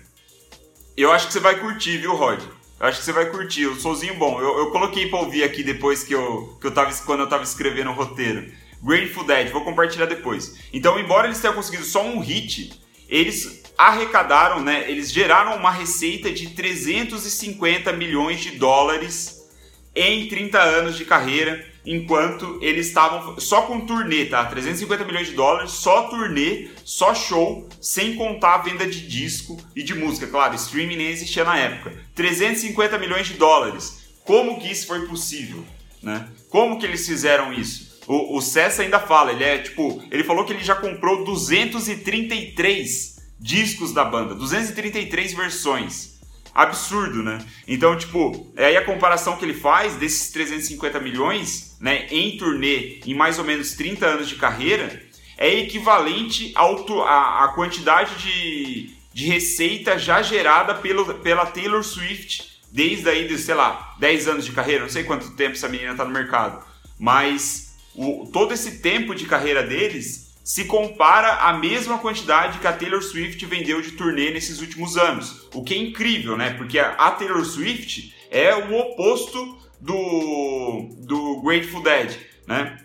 eu 0.98 1.12
acho 1.12 1.28
que 1.28 1.34
você 1.34 1.39
vai 1.39 1.60
curtir, 1.60 1.98
viu, 1.98 2.15
Rod? 2.15 2.42
Eu 2.80 2.88
acho 2.88 3.00
que 3.00 3.06
você 3.06 3.12
vai 3.12 3.30
curtir. 3.30 3.65
O 3.68 3.76
sozinho 3.80 4.15
bom. 4.15 4.39
Eu, 4.39 4.58
eu 4.58 4.72
coloquei 4.72 5.08
pra 5.10 5.20
ouvir 5.20 5.44
aqui 5.44 5.63
depois 5.63 6.04
que 6.04 6.13
eu, 6.13 6.58
que 6.60 6.68
eu 6.68 6.72
tava, 6.72 6.94
quando 7.06 7.22
eu 7.22 7.30
tava 7.30 7.44
escrevendo 7.44 7.89
o 7.92 7.94
roteiro. 7.94 8.52
Grateful 8.82 9.26
Dead, 9.26 9.52
vou 9.52 9.65
compartilhar 9.65 10.06
depois. 10.06 10.58
Então, 10.72 10.98
embora 10.98 11.28
eles 11.28 11.39
tenham 11.39 11.54
conseguido 11.54 11.84
só 11.84 12.02
um 12.02 12.20
hit, 12.20 12.82
eles 13.10 13.59
arrecadaram, 13.80 14.60
né? 14.62 14.92
Eles 14.92 15.10
geraram 15.10 15.56
uma 15.56 15.72
receita 15.72 16.30
de 16.30 16.50
350 16.50 17.94
milhões 17.94 18.42
de 18.42 18.52
dólares 18.52 19.50
em 19.96 20.28
30 20.28 20.60
anos 20.60 20.98
de 20.98 21.06
carreira, 21.06 21.65
enquanto 21.86 22.60
eles 22.62 22.88
estavam 22.88 23.39
só 23.39 23.62
com 23.62 23.80
turnê, 23.80 24.26
tá? 24.26 24.44
350 24.44 25.06
milhões 25.06 25.28
de 25.28 25.34
dólares, 25.34 25.72
só 25.72 26.10
turnê, 26.10 26.68
só 26.84 27.15
show, 27.15 27.70
sem 27.80 28.15
contar 28.15 28.56
a 28.56 28.58
venda 28.58 28.86
de 28.86 29.08
disco 29.08 29.58
e 29.74 29.82
de 29.82 29.96
música. 29.96 30.28
Claro, 30.28 30.56
streaming 30.56 30.98
nem 30.98 31.08
existia 31.08 31.46
na 31.46 31.58
época. 31.58 31.98
350 32.15 32.98
milhões 32.98 33.28
de 33.28 33.36
dólares. 33.36 34.10
Como 34.26 34.60
que 34.60 34.70
isso 34.70 34.88
foi 34.88 35.08
possível, 35.08 35.63
né? 36.04 36.28
Como 36.50 36.78
que 36.78 36.86
eles 36.86 37.08
fizeram 37.08 37.54
isso? 37.54 37.98
O, 38.06 38.38
o 38.38 38.42
Cessa 38.42 38.82
ainda 38.82 39.00
fala, 39.00 39.32
ele 39.32 39.46
é 39.46 39.60
tipo, 39.60 40.04
ele 40.12 40.26
falou 40.26 40.44
que 40.44 40.52
ele 40.52 40.63
já 40.63 40.76
comprou 40.76 41.24
233 41.24 43.18
discos 43.39 43.93
da 43.93 44.04
banda, 44.04 44.36
233 44.36 45.34
versões. 45.34 46.19
Absurdo, 46.54 47.23
né? 47.23 47.38
Então, 47.67 47.97
tipo, 47.97 48.52
é 48.56 48.65
aí 48.65 48.78
a 48.78 48.84
comparação 48.84 49.38
que 49.38 49.45
ele 49.45 49.54
faz 49.54 49.95
desses 49.95 50.32
350 50.32 50.99
milhões, 50.99 51.78
né, 51.80 52.08
em 52.10 52.38
turnê, 52.38 52.99
em 53.06 53.13
mais 53.13 53.38
ou 53.39 53.45
menos 53.45 53.73
30 53.73 54.06
anos 54.06 54.28
de 54.28 54.36
carreira, 54.36 55.02
é 55.38 55.54
equivalente 55.60 56.52
a 56.56 57.52
quantidade 57.56 58.15
de, 58.15 58.93
de 59.13 59.25
receita 59.28 59.97
já 59.97 60.21
gerada 60.21 60.73
pelo, 60.75 61.13
pela 61.19 61.45
Taylor 61.45 61.84
Swift 61.84 62.60
desde 62.71 63.10
aí, 63.10 63.28
de, 63.28 63.38
sei 63.38 63.56
lá, 63.56 63.95
10 63.99 64.28
anos 64.28 64.45
de 64.45 64.52
carreira, 64.52 64.84
não 64.84 64.89
sei 64.89 65.04
quanto 65.04 65.32
tempo 65.32 65.54
essa 65.54 65.67
menina 65.67 65.91
está 65.91 66.06
no 66.06 66.12
mercado, 66.12 66.63
mas 66.99 67.75
o, 67.95 68.30
todo 68.32 68.54
esse 68.54 68.80
tempo 68.80 69.15
de 69.15 69.25
carreira 69.25 69.63
deles 69.63 70.29
se 70.49 70.65
compara 70.65 71.47
à 71.47 71.53
mesma 71.53 71.99
quantidade 71.99 72.57
que 72.57 72.65
a 72.65 72.73
Taylor 72.73 73.03
Swift 73.03 73.45
vendeu 73.45 73.83
de 73.83 73.91
turnê 73.91 74.31
nesses 74.31 74.59
últimos 74.59 74.97
anos. 74.97 75.47
O 75.53 75.63
que 75.63 75.75
é 75.75 75.77
incrível, 75.77 76.35
né? 76.35 76.55
Porque 76.57 76.79
a 76.79 77.12
Taylor 77.12 77.45
Swift 77.45 78.15
é 78.31 78.55
o 78.55 78.75
oposto 78.75 79.59
do, 79.79 80.89
do 81.01 81.39
Grateful 81.43 81.83
Dead, 81.83 82.17
né? 82.47 82.79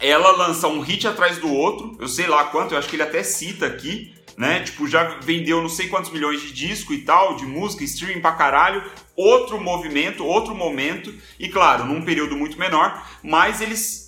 Ela 0.00 0.32
lança 0.32 0.66
um 0.66 0.80
hit 0.80 1.06
atrás 1.06 1.38
do 1.38 1.48
outro, 1.48 1.96
eu 2.00 2.08
sei 2.08 2.26
lá 2.26 2.46
quanto, 2.46 2.74
eu 2.74 2.78
acho 2.78 2.88
que 2.88 2.96
ele 2.96 3.04
até 3.04 3.22
cita 3.22 3.66
aqui, 3.66 4.12
né? 4.36 4.64
Tipo, 4.64 4.88
já 4.88 5.04
vendeu 5.20 5.62
não 5.62 5.68
sei 5.68 5.86
quantos 5.86 6.10
milhões 6.10 6.40
de 6.40 6.52
disco 6.52 6.92
e 6.92 7.02
tal, 7.02 7.36
de 7.36 7.46
música, 7.46 7.84
streaming 7.84 8.20
pra 8.20 8.32
caralho. 8.32 8.82
Outro 9.14 9.60
movimento, 9.60 10.26
outro 10.26 10.56
momento, 10.56 11.14
e 11.38 11.48
claro, 11.48 11.84
num 11.84 12.02
período 12.02 12.34
muito 12.34 12.58
menor, 12.58 13.00
mas 13.22 13.60
eles 13.60 14.06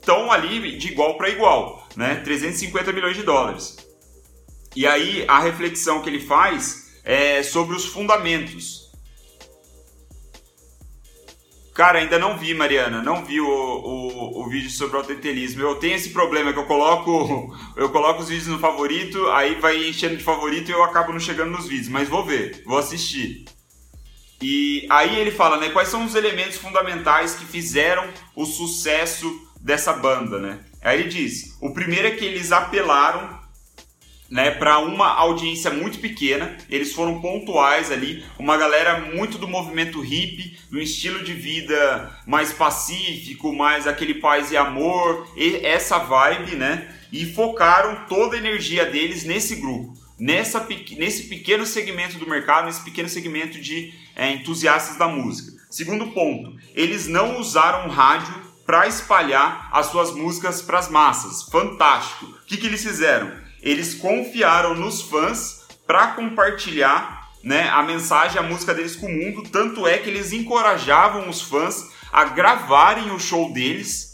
estão 0.00 0.32
ali 0.32 0.76
de 0.76 0.88
igual 0.88 1.16
para 1.16 1.28
igual, 1.28 1.79
né? 1.96 2.16
350 2.16 2.92
milhões 2.92 3.16
de 3.16 3.22
dólares. 3.22 3.76
E 4.74 4.86
aí 4.86 5.24
a 5.26 5.40
reflexão 5.40 6.00
que 6.00 6.08
ele 6.08 6.20
faz 6.20 7.00
é 7.04 7.42
sobre 7.42 7.74
os 7.74 7.86
fundamentos. 7.86 8.90
Cara, 11.74 11.98
ainda 11.98 12.18
não 12.18 12.36
vi, 12.36 12.52
Mariana, 12.52 13.02
não 13.02 13.24
vi 13.24 13.40
o, 13.40 13.48
o, 13.48 14.42
o 14.42 14.48
vídeo 14.48 14.70
sobre 14.70 14.96
o 14.96 15.00
autentelismo. 15.00 15.62
Eu 15.62 15.76
tenho 15.76 15.94
esse 15.94 16.10
problema 16.10 16.52
que 16.52 16.58
eu 16.58 16.66
coloco 16.66 17.56
eu 17.76 17.88
coloco 17.88 18.20
os 18.20 18.28
vídeos 18.28 18.48
no 18.48 18.58
favorito, 18.58 19.28
aí 19.28 19.54
vai 19.54 19.88
enchendo 19.88 20.16
de 20.16 20.22
favorito 20.22 20.68
e 20.68 20.72
eu 20.72 20.84
acabo 20.84 21.12
não 21.12 21.20
chegando 21.20 21.52
nos 21.52 21.66
vídeos. 21.66 21.88
Mas 21.88 22.08
vou 22.08 22.24
ver, 22.24 22.62
vou 22.66 22.78
assistir. 22.78 23.46
E 24.42 24.86
aí 24.90 25.18
ele 25.18 25.30
fala, 25.30 25.58
né, 25.58 25.70
quais 25.70 25.88
são 25.88 26.04
os 26.04 26.14
elementos 26.14 26.56
fundamentais 26.56 27.34
que 27.34 27.44
fizeram 27.44 28.08
o 28.34 28.44
sucesso 28.46 29.49
dessa 29.60 29.92
banda, 29.92 30.38
né? 30.38 30.60
Aí 30.82 31.00
ele 31.00 31.08
diz, 31.08 31.56
o 31.60 31.72
primeiro 31.72 32.08
é 32.08 32.12
que 32.12 32.24
eles 32.24 32.52
apelaram 32.52 33.38
né, 34.30 34.52
para 34.52 34.78
uma 34.78 35.08
audiência 35.08 35.70
muito 35.70 35.98
pequena. 35.98 36.56
Eles 36.70 36.92
foram 36.92 37.20
pontuais 37.20 37.90
ali, 37.90 38.24
uma 38.38 38.56
galera 38.56 39.00
muito 39.12 39.36
do 39.36 39.48
movimento 39.48 40.00
hippie, 40.00 40.56
do 40.70 40.80
estilo 40.80 41.24
de 41.24 41.32
vida 41.32 42.16
mais 42.26 42.52
pacífico, 42.52 43.52
mais 43.52 43.86
aquele 43.86 44.14
paz 44.14 44.52
e 44.52 44.56
amor, 44.56 45.28
e 45.36 45.56
essa 45.66 45.98
vibe, 45.98 46.54
né? 46.54 46.96
E 47.12 47.26
focaram 47.26 48.06
toda 48.08 48.36
a 48.36 48.38
energia 48.38 48.86
deles 48.86 49.24
nesse 49.24 49.56
grupo, 49.56 49.94
nessa, 50.18 50.64
nesse 50.96 51.24
pequeno 51.24 51.66
segmento 51.66 52.18
do 52.18 52.28
mercado, 52.28 52.66
nesse 52.66 52.84
pequeno 52.84 53.08
segmento 53.08 53.60
de 53.60 53.92
é, 54.14 54.30
entusiastas 54.30 54.96
da 54.96 55.08
música. 55.08 55.60
Segundo 55.68 56.08
ponto, 56.08 56.56
eles 56.74 57.08
não 57.08 57.38
usaram 57.38 57.88
rádio 57.88 58.34
para 58.70 58.86
espalhar 58.86 59.68
as 59.72 59.86
suas 59.86 60.12
músicas 60.12 60.62
para 60.62 60.78
as 60.78 60.88
massas. 60.88 61.42
Fantástico. 61.42 62.26
O 62.26 62.46
que, 62.46 62.56
que 62.56 62.68
eles 62.68 62.84
fizeram? 62.84 63.50
eles 63.62 63.94
confiaram 63.94 64.74
nos 64.74 65.02
fãs 65.02 65.66
para 65.86 66.08
compartilhar 66.08 67.30
né, 67.42 67.68
a 67.68 67.82
mensagem, 67.82 68.38
a 68.38 68.42
música 68.42 68.72
deles 68.72 68.94
com 68.96 69.06
o 69.06 69.12
mundo. 69.12 69.42
Tanto 69.50 69.86
é 69.86 69.98
que 69.98 70.08
eles 70.08 70.32
encorajavam 70.32 71.28
os 71.28 71.42
fãs 71.42 71.88
a 72.12 72.24
gravarem 72.24 73.10
o 73.10 73.18
show 73.18 73.52
deles 73.52 74.12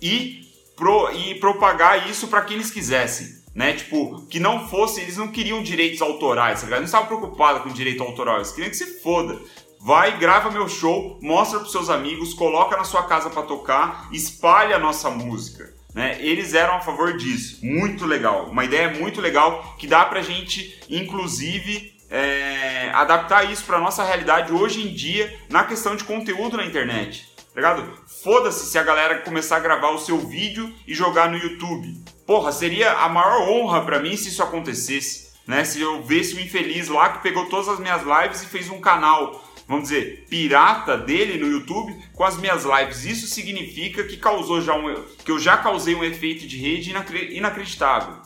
e, 0.00 0.46
pro, 0.76 1.10
e 1.12 1.38
propagar 1.38 2.08
isso 2.08 2.28
para 2.28 2.42
quem 2.42 2.56
eles 2.56 2.70
quisessem. 2.70 3.42
Né? 3.54 3.74
Tipo, 3.74 4.22
que 4.28 4.40
não 4.40 4.68
fosse, 4.68 5.00
eles 5.00 5.16
não 5.16 5.28
queriam 5.28 5.62
direitos 5.62 6.00
autorais, 6.00 6.62
tá 6.62 6.68
não 6.68 6.84
estavam 6.84 7.06
preocupados 7.06 7.62
com 7.62 7.68
direito 7.68 8.02
autoral, 8.02 8.36
eles 8.36 8.52
queriam 8.52 8.70
que 8.70 8.76
se 8.76 9.02
foda. 9.02 9.38
Vai, 9.84 10.16
grava 10.16 10.48
meu 10.48 10.68
show, 10.68 11.18
mostra 11.20 11.58
para 11.58 11.68
seus 11.68 11.90
amigos, 11.90 12.34
coloca 12.34 12.76
na 12.76 12.84
sua 12.84 13.02
casa 13.02 13.28
para 13.28 13.42
tocar, 13.42 14.08
espalha 14.12 14.76
a 14.76 14.78
nossa 14.78 15.10
música. 15.10 15.74
Né? 15.92 16.18
Eles 16.20 16.54
eram 16.54 16.76
a 16.76 16.80
favor 16.80 17.16
disso. 17.16 17.58
Muito 17.66 18.06
legal. 18.06 18.46
Uma 18.46 18.64
ideia 18.64 18.90
muito 18.90 19.20
legal 19.20 19.74
que 19.76 19.88
dá 19.88 20.04
pra 20.04 20.22
gente, 20.22 20.80
inclusive, 20.88 21.92
é, 22.08 22.90
adaptar 22.94 23.50
isso 23.50 23.64
pra 23.64 23.80
nossa 23.80 24.04
realidade 24.04 24.52
hoje 24.52 24.86
em 24.86 24.94
dia 24.94 25.36
na 25.50 25.64
questão 25.64 25.96
de 25.96 26.04
conteúdo 26.04 26.56
na 26.56 26.64
internet. 26.64 27.28
Tá 27.36 27.60
ligado? 27.60 27.98
Foda-se 28.22 28.66
se 28.66 28.78
a 28.78 28.84
galera 28.84 29.18
começar 29.18 29.56
a 29.56 29.60
gravar 29.60 29.90
o 29.90 29.98
seu 29.98 30.16
vídeo 30.18 30.72
e 30.86 30.94
jogar 30.94 31.28
no 31.28 31.36
YouTube. 31.36 31.92
Porra, 32.24 32.52
seria 32.52 32.92
a 32.92 33.08
maior 33.08 33.48
honra 33.48 33.84
para 33.84 33.98
mim 33.98 34.16
se 34.16 34.28
isso 34.28 34.44
acontecesse. 34.44 35.32
Né? 35.44 35.64
Se 35.64 35.80
eu 35.80 36.04
visse 36.04 36.36
o 36.36 36.40
infeliz 36.40 36.88
lá 36.88 37.08
que 37.08 37.22
pegou 37.22 37.46
todas 37.46 37.68
as 37.68 37.80
minhas 37.80 38.02
lives 38.02 38.44
e 38.44 38.46
fez 38.46 38.70
um 38.70 38.80
canal 38.80 39.42
vamos 39.72 39.88
dizer, 39.88 40.26
pirata 40.28 40.98
dele 40.98 41.38
no 41.38 41.50
YouTube 41.50 41.96
com 42.12 42.24
as 42.24 42.36
minhas 42.36 42.64
lives. 42.64 43.06
Isso 43.06 43.26
significa 43.26 44.04
que 44.04 44.18
causou 44.18 44.60
já 44.60 44.74
um, 44.74 45.02
que 45.24 45.30
eu 45.30 45.38
já 45.38 45.56
causei 45.56 45.94
um 45.94 46.04
efeito 46.04 46.46
de 46.46 46.58
rede 46.58 46.92
inacreditável. 47.30 48.16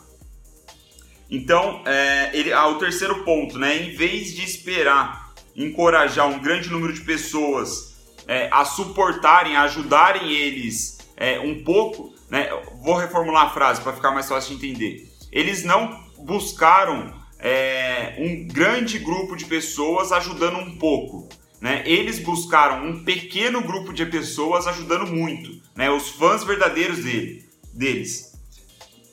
Então, 1.31 1.83
é, 1.87 2.31
ele, 2.35 2.53
ah, 2.53 2.67
o 2.67 2.79
terceiro 2.79 3.23
ponto, 3.25 3.59
né? 3.59 3.81
Em 3.81 3.95
vez 3.95 4.35
de 4.35 4.45
esperar 4.45 5.33
encorajar 5.55 6.27
um 6.27 6.41
grande 6.41 6.69
número 6.69 6.93
de 6.93 7.03
pessoas 7.03 7.97
é, 8.27 8.49
a 8.51 8.65
suportarem, 8.65 9.57
a 9.57 9.63
ajudarem 9.63 10.33
eles 10.33 10.99
é, 11.17 11.39
um 11.39 11.63
pouco, 11.63 12.13
né? 12.29 12.49
Vou 12.83 12.97
reformular 12.97 13.47
a 13.47 13.51
frase 13.51 13.81
para 13.81 13.93
ficar 13.93 14.11
mais 14.11 14.29
fácil 14.29 14.57
de 14.57 14.67
entender. 14.67 15.09
Eles 15.31 15.63
não 15.63 16.05
buscaram 16.19 17.15
é, 17.39 18.17
um 18.19 18.47
grande 18.47 18.99
grupo 18.99 19.37
de 19.37 19.45
pessoas 19.45 20.13
ajudando 20.13 20.59
um 20.59 20.77
pouco. 20.77 21.29
Né? 21.61 21.83
Eles 21.87 22.19
buscaram 22.19 22.87
um 22.87 23.05
pequeno 23.05 23.63
grupo 23.63 23.93
de 23.93 24.05
pessoas 24.07 24.67
ajudando 24.67 25.07
muito, 25.07 25.61
né? 25.75 25.91
os 25.91 26.11
fãs 26.11 26.45
verdadeiros 26.45 27.05
dele, 27.05 27.45
deles. 27.73 28.37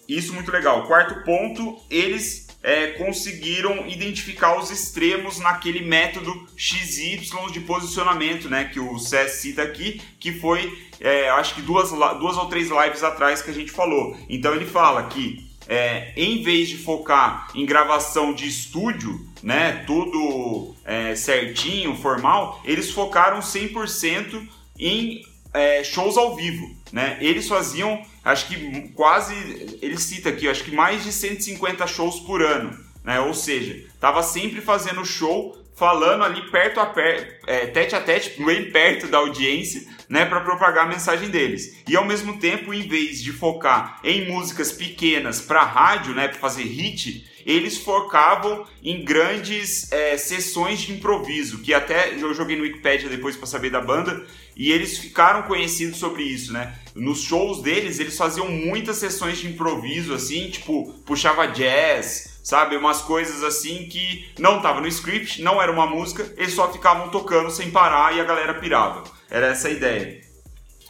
Isso 0.07 0.33
muito 0.33 0.51
legal. 0.51 0.85
Quarto 0.85 1.23
ponto, 1.23 1.77
eles 1.89 2.47
é, 2.63 2.87
conseguiram 2.91 3.85
identificar 3.87 4.57
os 4.57 4.71
extremos 4.71 5.37
naquele 5.39 5.81
método 5.81 6.47
XY 6.55 7.19
de 7.51 7.59
posicionamento, 7.59 8.49
né, 8.49 8.65
que 8.65 8.79
o 8.79 8.97
Cés 8.97 9.33
cita 9.33 9.61
aqui, 9.61 10.01
que 10.19 10.31
foi, 10.31 10.77
é, 10.99 11.29
acho 11.31 11.55
que 11.55 11.61
duas, 11.61 11.91
duas 11.91 12.37
ou 12.37 12.45
três 12.47 12.69
lives 12.69 13.03
atrás 13.03 13.41
que 13.41 13.51
a 13.51 13.53
gente 13.53 13.71
falou. 13.71 14.17
Então 14.29 14.55
ele 14.55 14.65
fala 14.65 15.03
que 15.07 15.52
é, 15.67 16.13
em 16.15 16.43
vez 16.43 16.69
de 16.69 16.77
focar 16.77 17.49
em 17.55 17.65
gravação 17.65 18.33
de 18.33 18.47
estúdio, 18.47 19.27
né, 19.41 19.83
tudo 19.85 20.75
é, 20.85 21.15
certinho, 21.15 21.95
formal, 21.95 22.61
eles 22.63 22.91
focaram 22.91 23.39
100% 23.39 24.47
em 24.79 25.23
é, 25.53 25.83
shows 25.83 26.17
ao 26.17 26.35
vivo, 26.35 26.75
né? 26.91 27.17
Eles 27.21 27.47
faziam, 27.47 28.01
acho 28.23 28.47
que 28.47 28.89
quase, 28.89 29.33
ele 29.81 29.97
cita 29.97 30.29
aqui, 30.29 30.49
acho 30.49 30.63
que 30.63 30.71
mais 30.71 31.03
de 31.03 31.11
150 31.11 31.85
shows 31.87 32.19
por 32.21 32.41
ano, 32.41 32.77
né? 33.03 33.19
Ou 33.19 33.33
seja, 33.33 33.85
tava 33.99 34.23
sempre 34.23 34.61
fazendo 34.61 35.05
show, 35.05 35.57
falando 35.75 36.23
ali 36.23 36.49
perto 36.49 36.79
a 36.79 36.85
perto, 36.85 37.47
é, 37.47 37.67
tete 37.67 37.95
a 37.95 38.01
tete, 38.01 38.41
bem 38.41 38.71
perto 38.71 39.07
da 39.07 39.17
audiência, 39.17 39.83
né, 40.07 40.25
para 40.25 40.41
propagar 40.41 40.85
a 40.85 40.89
mensagem 40.89 41.29
deles. 41.29 41.81
E 41.87 41.95
ao 41.95 42.05
mesmo 42.05 42.37
tempo, 42.39 42.73
em 42.73 42.87
vez 42.87 43.21
de 43.21 43.31
focar 43.31 43.99
em 44.03 44.29
músicas 44.29 44.71
pequenas 44.71 45.41
para 45.41 45.63
rádio, 45.63 46.13
né, 46.13 46.27
para 46.27 46.39
fazer 46.39 46.63
hit, 46.63 47.27
eles 47.45 47.77
focavam 47.77 48.65
em 48.81 49.03
grandes 49.03 49.91
é, 49.91 50.17
sessões 50.17 50.81
de 50.81 50.93
improviso, 50.93 51.59
que 51.59 51.73
até 51.73 52.13
eu 52.13 52.33
joguei 52.33 52.55
no 52.55 52.63
Wikipedia 52.63 53.09
depois 53.09 53.35
para 53.35 53.47
saber 53.47 53.69
da 53.69 53.81
banda, 53.81 54.25
e 54.55 54.71
eles 54.71 54.97
ficaram 54.97 55.43
conhecidos 55.43 55.97
sobre 55.97 56.23
isso, 56.23 56.53
né? 56.53 56.75
Nos 56.95 57.23
shows 57.23 57.61
deles, 57.61 57.99
eles 57.99 58.15
faziam 58.15 58.49
muitas 58.49 58.97
sessões 58.97 59.39
de 59.39 59.47
improviso, 59.47 60.13
assim, 60.13 60.49
tipo, 60.49 60.93
puxava 61.05 61.47
jazz, 61.47 62.32
sabe? 62.43 62.75
Umas 62.75 63.01
coisas 63.01 63.43
assim 63.43 63.87
que 63.87 64.29
não 64.37 64.61
tava 64.61 64.81
no 64.81 64.87
script, 64.87 65.41
não 65.41 65.61
era 65.61 65.71
uma 65.71 65.87
música, 65.87 66.31
eles 66.37 66.53
só 66.53 66.71
ficavam 66.71 67.09
tocando 67.09 67.49
sem 67.49 67.71
parar 67.71 68.15
e 68.15 68.19
a 68.19 68.25
galera 68.25 68.53
pirava. 68.55 69.03
Era 69.29 69.47
essa 69.47 69.69
a 69.69 69.71
ideia. 69.71 70.21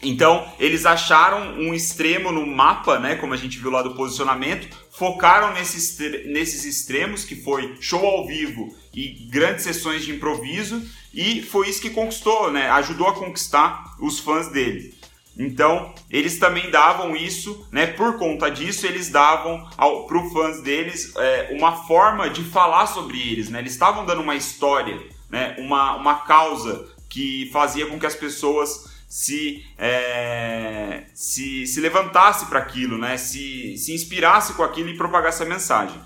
Então, 0.01 0.45
eles 0.59 0.85
acharam 0.85 1.53
um 1.53 1.73
extremo 1.73 2.31
no 2.31 2.45
mapa, 2.45 2.99
né, 2.99 3.15
como 3.15 3.33
a 3.33 3.37
gente 3.37 3.57
viu 3.57 3.71
lá 3.71 3.81
do 3.81 3.95
posicionamento, 3.95 4.67
focaram 4.91 5.53
nesses, 5.53 5.97
nesses 6.25 6.65
extremos, 6.65 7.23
que 7.23 7.35
foi 7.35 7.77
show 7.79 8.05
ao 8.05 8.27
vivo 8.27 8.75
e 8.93 9.27
grandes 9.31 9.63
sessões 9.63 10.03
de 10.03 10.11
improviso, 10.11 10.83
e 11.13 11.41
foi 11.41 11.69
isso 11.69 11.81
que 11.81 11.89
conquistou, 11.89 12.51
né, 12.51 12.69
ajudou 12.71 13.07
a 13.07 13.15
conquistar 13.15 13.95
os 13.99 14.19
fãs 14.19 14.49
dele. 14.49 14.93
Então, 15.37 15.93
eles 16.11 16.37
também 16.37 16.69
davam 16.69 17.15
isso, 17.15 17.67
né? 17.71 17.87
Por 17.87 18.17
conta 18.17 18.51
disso, 18.51 18.85
eles 18.85 19.09
davam 19.09 19.67
para 19.75 20.17
os 20.17 20.31
fãs 20.31 20.61
deles 20.61 21.13
é, 21.15 21.49
uma 21.57 21.85
forma 21.87 22.29
de 22.29 22.43
falar 22.43 22.85
sobre 22.85 23.19
eles, 23.19 23.49
né? 23.49 23.59
Eles 23.59 23.73
estavam 23.73 24.05
dando 24.05 24.21
uma 24.21 24.35
história, 24.35 25.01
né? 25.29 25.55
Uma, 25.57 25.95
uma 25.95 26.15
causa 26.19 26.87
que 27.09 27.49
fazia 27.51 27.87
com 27.87 27.99
que 27.99 28.05
as 28.05 28.15
pessoas 28.15 28.93
se, 29.09 29.65
é, 29.77 31.05
se, 31.15 31.65
se 31.65 31.79
levantasse 31.79 32.45
para 32.45 32.59
aquilo, 32.59 32.97
né? 32.97 33.17
Se, 33.17 33.75
se 33.77 33.91
inspirasse 33.91 34.53
com 34.53 34.61
aquilo 34.61 34.89
e 34.89 34.97
propagasse 34.97 35.41
a 35.41 35.47
mensagem. 35.47 35.99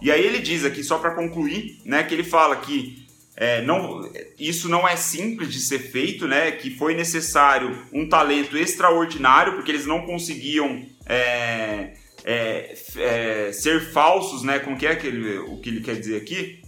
E 0.00 0.12
aí 0.12 0.24
ele 0.24 0.38
diz 0.38 0.64
aqui, 0.64 0.84
só 0.84 0.98
para 0.98 1.16
concluir, 1.16 1.80
né? 1.84 2.04
Que 2.04 2.14
ele 2.14 2.24
fala 2.24 2.54
que 2.54 3.07
é, 3.40 3.62
não, 3.62 4.10
isso 4.36 4.68
não 4.68 4.86
é 4.86 4.96
simples 4.96 5.52
de 5.52 5.60
ser 5.60 5.78
feito, 5.78 6.26
né? 6.26 6.50
Que 6.50 6.70
foi 6.70 6.92
necessário 6.92 7.86
um 7.92 8.08
talento 8.08 8.58
extraordinário, 8.58 9.52
porque 9.52 9.70
eles 9.70 9.86
não 9.86 10.04
conseguiam 10.04 10.84
é, 11.06 11.92
é, 12.24 12.74
é 12.96 13.52
ser 13.52 13.92
falsos, 13.92 14.42
né? 14.42 14.58
Como 14.58 14.76
que 14.76 14.88
é 14.88 14.90
aquele, 14.90 15.38
o 15.38 15.60
que 15.60 15.68
ele 15.68 15.82
quer 15.82 15.94
dizer 15.94 16.16
aqui? 16.16 16.60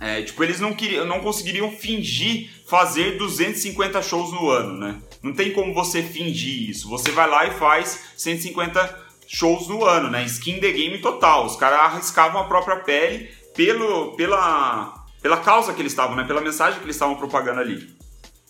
É, 0.00 0.22
tipo, 0.22 0.42
eles 0.42 0.58
não, 0.58 0.72
queriam, 0.72 1.04
não 1.04 1.20
conseguiriam 1.20 1.70
fingir 1.70 2.48
fazer 2.66 3.18
250 3.18 4.00
shows 4.00 4.32
no 4.32 4.48
ano, 4.48 4.78
né? 4.78 4.96
Não 5.22 5.34
tem 5.34 5.52
como 5.52 5.74
você 5.74 6.02
fingir 6.02 6.70
isso. 6.70 6.88
Você 6.88 7.10
vai 7.10 7.28
lá 7.28 7.46
e 7.46 7.50
faz 7.50 8.00
150 8.16 9.08
shows 9.26 9.68
no 9.68 9.84
ano, 9.84 10.08
né? 10.08 10.24
Skin 10.24 10.60
the 10.60 10.72
game 10.72 10.96
total. 10.96 11.44
Os 11.44 11.56
caras 11.56 11.80
arriscavam 11.80 12.40
a 12.40 12.44
própria 12.44 12.76
pele 12.76 13.28
pelo, 13.54 14.12
pela, 14.16 14.99
pela 15.22 15.38
causa 15.38 15.72
que 15.72 15.80
eles 15.80 15.92
estavam, 15.92 16.16
né? 16.16 16.24
Pela 16.24 16.40
mensagem 16.40 16.78
que 16.78 16.84
eles 16.84 16.96
estavam 16.96 17.16
propagando 17.16 17.60
ali. 17.60 17.88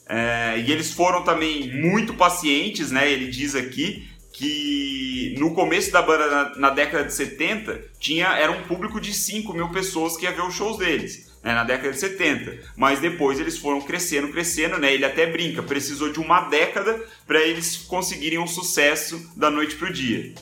É, 0.09 0.59
e 0.59 0.73
eles 0.73 0.93
foram 0.93 1.23
também 1.23 1.73
muito 1.81 2.15
pacientes, 2.15 2.91
né? 2.91 3.11
Ele 3.11 3.29
diz 3.29 3.55
aqui 3.55 4.09
que 4.33 5.35
no 5.39 5.53
começo 5.55 5.93
da 5.93 6.03
banda, 6.03 6.27
na, 6.27 6.57
na 6.57 6.71
década 6.71 7.05
de 7.05 7.13
70, 7.13 7.81
tinha, 7.99 8.29
era 8.29 8.51
um 8.51 8.63
público 8.63 9.01
de 9.01 9.13
5 9.13 9.53
mil 9.53 9.69
pessoas 9.71 10.17
que 10.17 10.25
ia 10.25 10.33
ver 10.33 10.43
os 10.43 10.55
shows 10.55 10.79
deles 10.79 11.31
né, 11.43 11.55
na 11.55 11.65
década 11.65 11.93
de 11.93 11.99
70. 11.99 12.59
Mas 12.77 13.01
depois 13.01 13.41
eles 13.41 13.59
foram 13.59 13.81
crescendo, 13.81 14.29
crescendo, 14.29 14.79
né? 14.79 14.93
Ele 14.93 15.05
até 15.05 15.27
brinca, 15.27 15.63
precisou 15.63 16.13
de 16.13 16.21
uma 16.21 16.43
década 16.43 17.01
para 17.27 17.41
eles 17.41 17.77
conseguirem 17.77 18.39
um 18.39 18.47
sucesso 18.47 19.31
da 19.37 19.51
noite 19.51 19.77
pro 19.77 19.93
dia. 19.93 20.35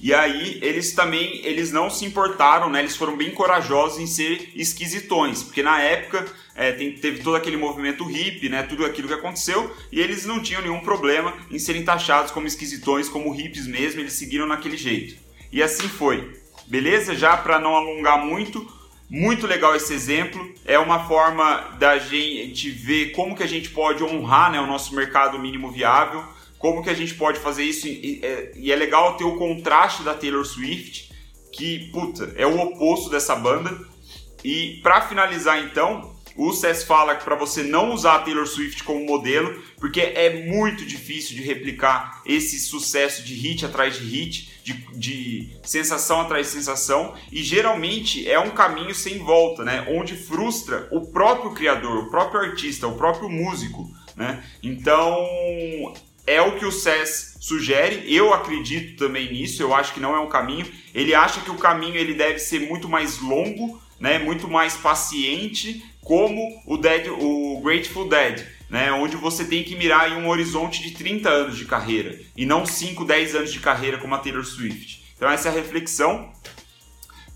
E 0.00 0.14
aí 0.14 0.58
eles 0.62 0.92
também 0.94 1.44
eles 1.44 1.70
não 1.70 1.90
se 1.90 2.06
importaram, 2.06 2.70
né? 2.70 2.78
Eles 2.80 2.96
foram 2.96 3.16
bem 3.16 3.30
corajosos 3.32 3.98
em 3.98 4.06
ser 4.06 4.50
esquisitões, 4.54 5.42
porque 5.42 5.62
na 5.62 5.78
época 5.80 6.26
é, 6.54 6.72
tem, 6.72 6.92
teve 6.92 7.22
todo 7.22 7.36
aquele 7.36 7.58
movimento 7.58 8.04
hippie, 8.04 8.48
né? 8.48 8.62
Tudo 8.62 8.86
aquilo 8.86 9.08
que 9.08 9.14
aconteceu 9.14 9.70
e 9.92 10.00
eles 10.00 10.24
não 10.24 10.40
tinham 10.40 10.62
nenhum 10.62 10.80
problema 10.80 11.34
em 11.50 11.58
serem 11.58 11.84
taxados 11.84 12.32
como 12.32 12.46
esquisitões, 12.46 13.10
como 13.10 13.30
hippies 13.30 13.66
mesmo. 13.66 14.00
Eles 14.00 14.14
seguiram 14.14 14.46
naquele 14.46 14.78
jeito. 14.78 15.16
E 15.52 15.62
assim 15.62 15.86
foi. 15.86 16.40
Beleza? 16.66 17.14
Já 17.14 17.36
para 17.36 17.58
não 17.58 17.76
alongar 17.76 18.24
muito, 18.24 18.66
muito 19.08 19.46
legal 19.46 19.76
esse 19.76 19.92
exemplo. 19.92 20.54
É 20.64 20.78
uma 20.78 21.06
forma 21.06 21.76
da 21.78 21.98
gente 21.98 22.70
ver 22.70 23.12
como 23.12 23.36
que 23.36 23.42
a 23.42 23.48
gente 23.48 23.68
pode 23.68 24.02
honrar 24.02 24.50
né, 24.50 24.60
o 24.60 24.66
nosso 24.66 24.94
mercado 24.94 25.38
mínimo 25.38 25.70
viável, 25.70 26.24
como 26.60 26.82
que 26.82 26.90
a 26.90 26.94
gente 26.94 27.14
pode 27.14 27.40
fazer 27.40 27.64
isso. 27.64 27.88
E 27.88 28.20
é, 28.22 28.52
e 28.54 28.70
é 28.70 28.76
legal 28.76 29.16
ter 29.16 29.24
o 29.24 29.36
contraste 29.36 30.04
da 30.04 30.14
Taylor 30.14 30.44
Swift, 30.44 31.10
que, 31.50 31.90
puta, 31.90 32.32
é 32.36 32.46
o 32.46 32.60
oposto 32.60 33.08
dessa 33.08 33.34
banda. 33.34 33.76
E 34.44 34.78
para 34.82 35.00
finalizar 35.00 35.58
então, 35.64 36.14
o 36.36 36.52
CES 36.52 36.84
fala 36.84 37.16
que 37.16 37.24
para 37.24 37.34
você 37.34 37.62
não 37.62 37.92
usar 37.92 38.16
a 38.16 38.18
Taylor 38.20 38.46
Swift 38.46 38.84
como 38.84 39.04
modelo, 39.04 39.62
porque 39.78 40.00
é 40.00 40.44
muito 40.46 40.84
difícil 40.84 41.34
de 41.34 41.42
replicar 41.42 42.22
esse 42.26 42.60
sucesso 42.60 43.24
de 43.24 43.34
hit 43.34 43.64
atrás 43.64 43.98
de 43.98 44.04
hit, 44.04 44.60
de, 44.62 44.72
de, 44.94 45.56
sensação 45.64 46.20
atrás 46.20 46.46
de 46.46 46.52
sensação, 46.52 47.14
e 47.32 47.42
geralmente 47.42 48.28
é 48.30 48.38
um 48.38 48.50
caminho 48.50 48.94
sem 48.94 49.18
volta, 49.18 49.64
né? 49.64 49.86
Onde 49.88 50.14
frustra 50.14 50.88
o 50.92 51.06
próprio 51.06 51.52
criador, 51.52 52.04
o 52.04 52.10
próprio 52.10 52.40
artista, 52.40 52.86
o 52.86 52.96
próprio 52.96 53.30
músico, 53.30 53.90
né? 54.14 54.44
Então 54.62 55.18
é 56.30 56.40
o 56.40 56.56
que 56.56 56.64
o 56.64 56.72
SES 56.72 57.36
sugere. 57.40 58.04
Eu 58.06 58.32
acredito 58.32 58.96
também 58.96 59.32
nisso. 59.32 59.62
Eu 59.62 59.74
acho 59.74 59.92
que 59.92 60.00
não 60.00 60.14
é 60.14 60.20
um 60.20 60.28
caminho. 60.28 60.66
Ele 60.94 61.14
acha 61.14 61.40
que 61.40 61.50
o 61.50 61.56
caminho 61.56 61.96
ele 61.96 62.14
deve 62.14 62.38
ser 62.38 62.60
muito 62.60 62.88
mais 62.88 63.18
longo, 63.18 63.80
né? 63.98 64.18
Muito 64.18 64.48
mais 64.48 64.76
paciente 64.76 65.84
como 66.02 66.62
o, 66.66 66.76
Dead, 66.76 67.08
o 67.08 67.60
Grateful 67.62 68.08
Dead, 68.08 68.44
né, 68.68 68.90
onde 68.90 69.16
você 69.16 69.44
tem 69.44 69.62
que 69.62 69.76
mirar 69.76 70.10
em 70.10 70.16
um 70.16 70.28
horizonte 70.28 70.82
de 70.82 70.92
30 70.92 71.28
anos 71.28 71.56
de 71.56 71.64
carreira 71.66 72.18
e 72.36 72.46
não 72.46 72.64
5, 72.64 73.04
10 73.04 73.34
anos 73.34 73.52
de 73.52 73.60
carreira 73.60 73.98
como 73.98 74.14
a 74.14 74.18
Taylor 74.18 74.44
Swift. 74.44 75.04
Então 75.16 75.30
essa 75.30 75.48
é 75.48 75.52
a 75.52 75.54
reflexão. 75.54 76.32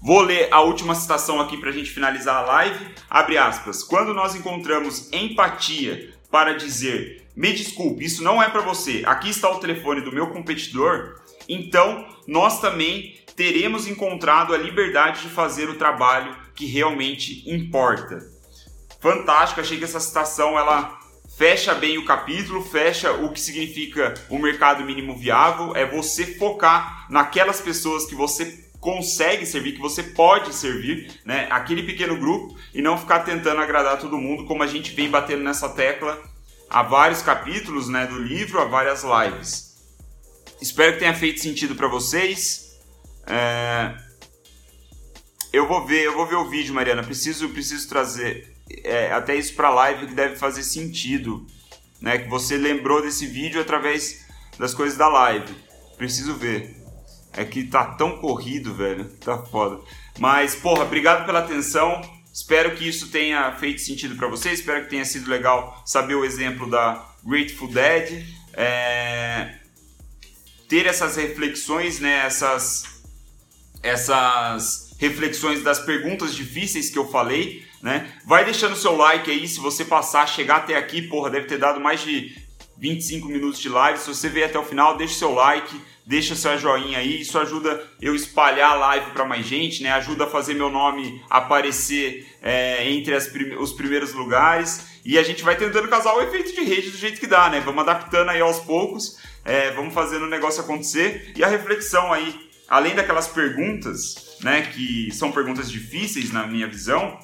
Vou 0.00 0.20
ler 0.20 0.48
a 0.50 0.60
última 0.60 0.94
citação 0.94 1.40
aqui 1.40 1.56
para 1.56 1.70
a 1.70 1.72
gente 1.72 1.90
finalizar 1.90 2.36
a 2.36 2.46
live. 2.46 2.86
Abre 3.08 3.38
aspas. 3.38 3.82
Quando 3.82 4.12
nós 4.12 4.34
encontramos 4.34 5.08
empatia 5.12 6.12
para 6.30 6.54
dizer 6.54 7.23
me 7.36 7.52
desculpe, 7.52 8.04
isso 8.04 8.22
não 8.22 8.42
é 8.42 8.48
para 8.48 8.60
você, 8.60 9.02
aqui 9.06 9.30
está 9.30 9.50
o 9.50 9.58
telefone 9.58 10.00
do 10.00 10.12
meu 10.12 10.28
competidor, 10.28 11.20
então 11.48 12.06
nós 12.26 12.60
também 12.60 13.16
teremos 13.36 13.86
encontrado 13.86 14.54
a 14.54 14.58
liberdade 14.58 15.22
de 15.22 15.28
fazer 15.28 15.68
o 15.68 15.76
trabalho 15.76 16.36
que 16.54 16.66
realmente 16.66 17.42
importa 17.50 18.34
fantástico. 19.04 19.60
Achei 19.60 19.76
que 19.76 19.84
essa 19.84 20.00
citação 20.00 20.58
ela 20.58 20.98
fecha 21.36 21.74
bem 21.74 21.98
o 21.98 22.06
capítulo, 22.06 22.64
fecha 22.64 23.12
o 23.12 23.30
que 23.30 23.40
significa 23.40 24.14
o 24.30 24.38
mercado 24.38 24.82
mínimo 24.82 25.18
viável. 25.18 25.76
É 25.76 25.84
você 25.84 26.24
focar 26.24 27.06
naquelas 27.10 27.60
pessoas 27.60 28.06
que 28.06 28.14
você 28.14 28.64
consegue 28.80 29.44
servir, 29.44 29.72
que 29.72 29.80
você 29.80 30.02
pode 30.02 30.54
servir, 30.54 31.20
né? 31.24 31.46
Aquele 31.50 31.82
pequeno 31.82 32.16
grupo 32.16 32.56
e 32.72 32.80
não 32.80 32.96
ficar 32.96 33.20
tentando 33.20 33.60
agradar 33.60 33.98
todo 33.98 34.16
mundo, 34.16 34.46
como 34.46 34.62
a 34.62 34.66
gente 34.66 34.92
vem 34.92 35.10
batendo 35.10 35.42
nessa 35.42 35.68
tecla 35.68 36.18
há 36.74 36.82
vários 36.82 37.22
capítulos, 37.22 37.88
né, 37.88 38.04
do 38.04 38.18
livro, 38.18 38.60
há 38.60 38.64
várias 38.64 39.04
lives. 39.04 39.76
Espero 40.60 40.94
que 40.94 40.98
tenha 40.98 41.14
feito 41.14 41.40
sentido 41.40 41.76
para 41.76 41.86
vocês. 41.86 42.76
É... 43.28 43.94
Eu 45.52 45.68
vou 45.68 45.86
ver, 45.86 46.02
eu 46.02 46.14
vou 46.14 46.26
ver 46.26 46.34
o 46.34 46.50
vídeo, 46.50 46.74
Mariana. 46.74 47.04
Preciso, 47.04 47.48
preciso 47.50 47.88
trazer 47.88 48.52
é, 48.82 49.12
até 49.12 49.36
isso 49.36 49.54
para 49.54 49.70
live 49.70 50.08
que 50.08 50.14
deve 50.14 50.34
fazer 50.34 50.64
sentido, 50.64 51.46
né? 52.00 52.18
Que 52.18 52.28
você 52.28 52.56
lembrou 52.56 53.00
desse 53.00 53.24
vídeo 53.24 53.60
através 53.60 54.26
das 54.58 54.74
coisas 54.74 54.98
da 54.98 55.06
live. 55.06 55.54
Preciso 55.96 56.34
ver. 56.34 56.82
É 57.32 57.44
que 57.44 57.62
tá 57.68 57.84
tão 57.84 58.18
corrido, 58.18 58.74
velho. 58.74 59.04
Tá 59.24 59.38
foda. 59.38 59.80
Mas, 60.18 60.56
porra, 60.56 60.82
obrigado 60.82 61.24
pela 61.24 61.38
atenção. 61.38 62.02
Espero 62.34 62.74
que 62.74 62.86
isso 62.88 63.08
tenha 63.08 63.52
feito 63.52 63.80
sentido 63.80 64.16
para 64.16 64.26
você. 64.26 64.50
Espero 64.50 64.82
que 64.82 64.90
tenha 64.90 65.04
sido 65.04 65.30
legal 65.30 65.82
saber 65.86 66.16
o 66.16 66.24
exemplo 66.24 66.68
da 66.68 67.06
Grateful 67.24 67.68
Dead. 67.68 68.26
É... 68.52 69.60
Ter 70.68 70.86
essas 70.86 71.14
reflexões, 71.16 72.00
né? 72.00 72.26
Essas, 72.26 73.02
essas 73.82 74.96
reflexões 74.98 75.62
das 75.62 75.78
perguntas 75.78 76.34
difíceis 76.34 76.90
que 76.90 76.98
eu 76.98 77.08
falei 77.08 77.64
né? 77.84 78.10
Vai 78.24 78.46
deixando 78.46 78.74
seu 78.74 78.96
like 78.96 79.30
aí, 79.30 79.46
se 79.46 79.60
você 79.60 79.84
passar, 79.84 80.26
chegar 80.26 80.56
até 80.56 80.74
aqui, 80.74 81.02
porra, 81.02 81.28
deve 81.28 81.46
ter 81.46 81.58
dado 81.58 81.78
mais 81.78 82.00
de 82.00 82.34
25 82.78 83.28
minutos 83.28 83.60
de 83.60 83.68
live. 83.68 83.98
Se 83.98 84.08
você 84.08 84.26
veio 84.30 84.46
até 84.46 84.58
o 84.58 84.64
final, 84.64 84.96
deixa 84.96 85.16
seu 85.16 85.34
like, 85.34 85.78
deixa 86.06 86.34
seu 86.34 86.58
joinha 86.58 86.98
aí, 86.98 87.20
isso 87.20 87.38
ajuda 87.38 87.82
eu 88.00 88.14
espalhar 88.14 88.72
a 88.72 88.74
live 88.74 89.10
para 89.12 89.24
mais 89.24 89.46
gente, 89.46 89.82
né? 89.82 89.90
Ajuda 89.92 90.24
a 90.24 90.30
fazer 90.30 90.54
meu 90.54 90.70
nome 90.70 91.22
aparecer 91.30 92.26
é, 92.42 92.90
entre 92.90 93.18
prim 93.30 93.54
os 93.56 93.72
primeiros 93.72 94.12
lugares 94.12 95.00
e 95.04 95.18
a 95.18 95.22
gente 95.22 95.42
vai 95.42 95.56
tentando 95.56 95.88
casar 95.88 96.14
o 96.14 96.22
efeito 96.22 96.54
de 96.54 96.62
rede 96.62 96.90
do 96.90 96.98
jeito 96.98 97.20
que 97.20 97.26
dá, 97.26 97.48
né? 97.48 97.60
Vamos 97.60 97.82
adaptando 97.82 98.30
aí 98.30 98.40
aos 98.40 98.60
poucos, 98.60 99.18
é, 99.44 99.70
vamos 99.70 99.94
fazendo 99.94 100.24
o 100.24 100.30
negócio 100.30 100.62
acontecer 100.62 101.32
e 101.36 101.42
a 101.42 101.48
reflexão 101.48 102.12
aí, 102.12 102.34
além 102.68 102.94
daquelas 102.94 103.28
perguntas, 103.28 104.36
né? 104.42 104.62
Que 104.62 105.10
são 105.12 105.32
perguntas 105.32 105.70
difíceis 105.70 106.30
na 106.30 106.46
minha 106.46 106.66
visão 106.66 107.18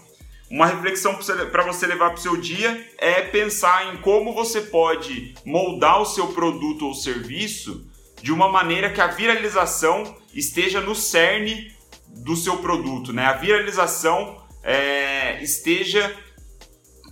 uma 0.50 0.66
reflexão 0.66 1.16
para 1.52 1.62
você 1.62 1.86
levar 1.86 2.10
para 2.10 2.18
o 2.18 2.20
seu 2.20 2.36
dia 2.36 2.84
é 2.98 3.22
pensar 3.22 3.94
em 3.94 3.98
como 3.98 4.34
você 4.34 4.60
pode 4.60 5.32
moldar 5.44 6.02
o 6.02 6.04
seu 6.04 6.26
produto 6.32 6.86
ou 6.86 6.92
serviço 6.92 7.88
de 8.22 8.32
uma 8.32 8.48
maneira 8.48 8.90
que 8.90 9.00
a 9.00 9.06
viralização 9.06 10.16
esteja 10.34 10.80
no 10.80 10.94
cerne 10.94 11.74
do 12.08 12.36
seu 12.36 12.58
produto, 12.58 13.12
né? 13.12 13.24
A 13.26 13.34
viralização 13.34 14.42
é, 14.62 15.42
esteja 15.42 16.14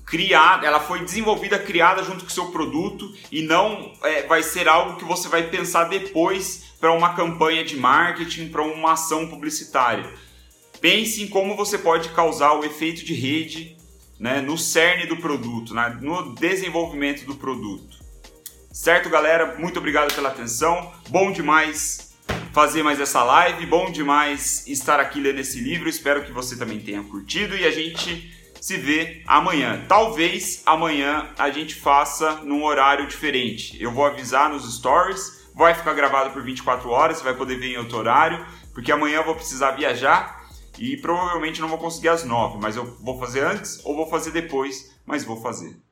criada, 0.04 0.66
ela 0.66 0.80
foi 0.80 1.04
desenvolvida, 1.04 1.58
criada 1.58 2.02
junto 2.02 2.24
com 2.24 2.30
o 2.30 2.32
seu 2.32 2.46
produto 2.46 3.12
e 3.30 3.42
não 3.42 3.92
é, 4.02 4.22
vai 4.22 4.42
ser 4.42 4.66
algo 4.66 4.96
que 4.96 5.04
você 5.04 5.28
vai 5.28 5.44
pensar 5.48 5.84
depois 5.84 6.74
para 6.80 6.92
uma 6.92 7.14
campanha 7.14 7.64
de 7.64 7.76
marketing, 7.76 8.48
para 8.48 8.62
uma 8.62 8.92
ação 8.92 9.28
publicitária. 9.28 10.10
Pense 10.80 11.22
em 11.22 11.28
como 11.28 11.56
você 11.56 11.76
pode 11.76 12.08
causar 12.10 12.54
o 12.54 12.64
efeito 12.64 13.04
de 13.04 13.12
rede 13.12 13.76
né, 14.18 14.40
no 14.40 14.56
cerne 14.56 15.06
do 15.06 15.16
produto, 15.16 15.74
né, 15.74 15.98
no 16.00 16.34
desenvolvimento 16.34 17.24
do 17.24 17.34
produto. 17.34 17.97
Certo, 18.78 19.10
galera? 19.10 19.56
Muito 19.58 19.80
obrigado 19.80 20.14
pela 20.14 20.28
atenção. 20.28 20.92
Bom 21.08 21.32
demais 21.32 22.16
fazer 22.52 22.80
mais 22.84 23.00
essa 23.00 23.24
live, 23.24 23.66
bom 23.66 23.90
demais 23.90 24.64
estar 24.68 25.00
aqui 25.00 25.20
lendo 25.20 25.40
esse 25.40 25.58
livro. 25.58 25.88
Espero 25.88 26.24
que 26.24 26.30
você 26.30 26.56
também 26.56 26.78
tenha 26.78 27.02
curtido 27.02 27.56
e 27.56 27.64
a 27.64 27.72
gente 27.72 28.32
se 28.60 28.76
vê 28.76 29.24
amanhã. 29.26 29.84
Talvez 29.88 30.62
amanhã 30.64 31.28
a 31.36 31.50
gente 31.50 31.74
faça 31.74 32.36
num 32.44 32.62
horário 32.62 33.08
diferente. 33.08 33.76
Eu 33.82 33.90
vou 33.90 34.06
avisar 34.06 34.48
nos 34.48 34.72
stories, 34.76 35.50
vai 35.56 35.74
ficar 35.74 35.92
gravado 35.94 36.30
por 36.30 36.44
24 36.44 36.88
horas, 36.88 37.18
você 37.18 37.24
vai 37.24 37.34
poder 37.34 37.56
ver 37.56 37.74
em 37.74 37.78
outro 37.78 37.98
horário, 37.98 38.46
porque 38.72 38.92
amanhã 38.92 39.16
eu 39.16 39.24
vou 39.24 39.34
precisar 39.34 39.72
viajar 39.72 40.48
e 40.78 40.96
provavelmente 40.98 41.60
não 41.60 41.68
vou 41.68 41.78
conseguir 41.78 42.10
às 42.10 42.22
9, 42.22 42.60
mas 42.62 42.76
eu 42.76 42.84
vou 43.02 43.18
fazer 43.18 43.40
antes 43.40 43.84
ou 43.84 43.96
vou 43.96 44.08
fazer 44.08 44.30
depois, 44.30 44.96
mas 45.04 45.24
vou 45.24 45.42
fazer. 45.42 45.88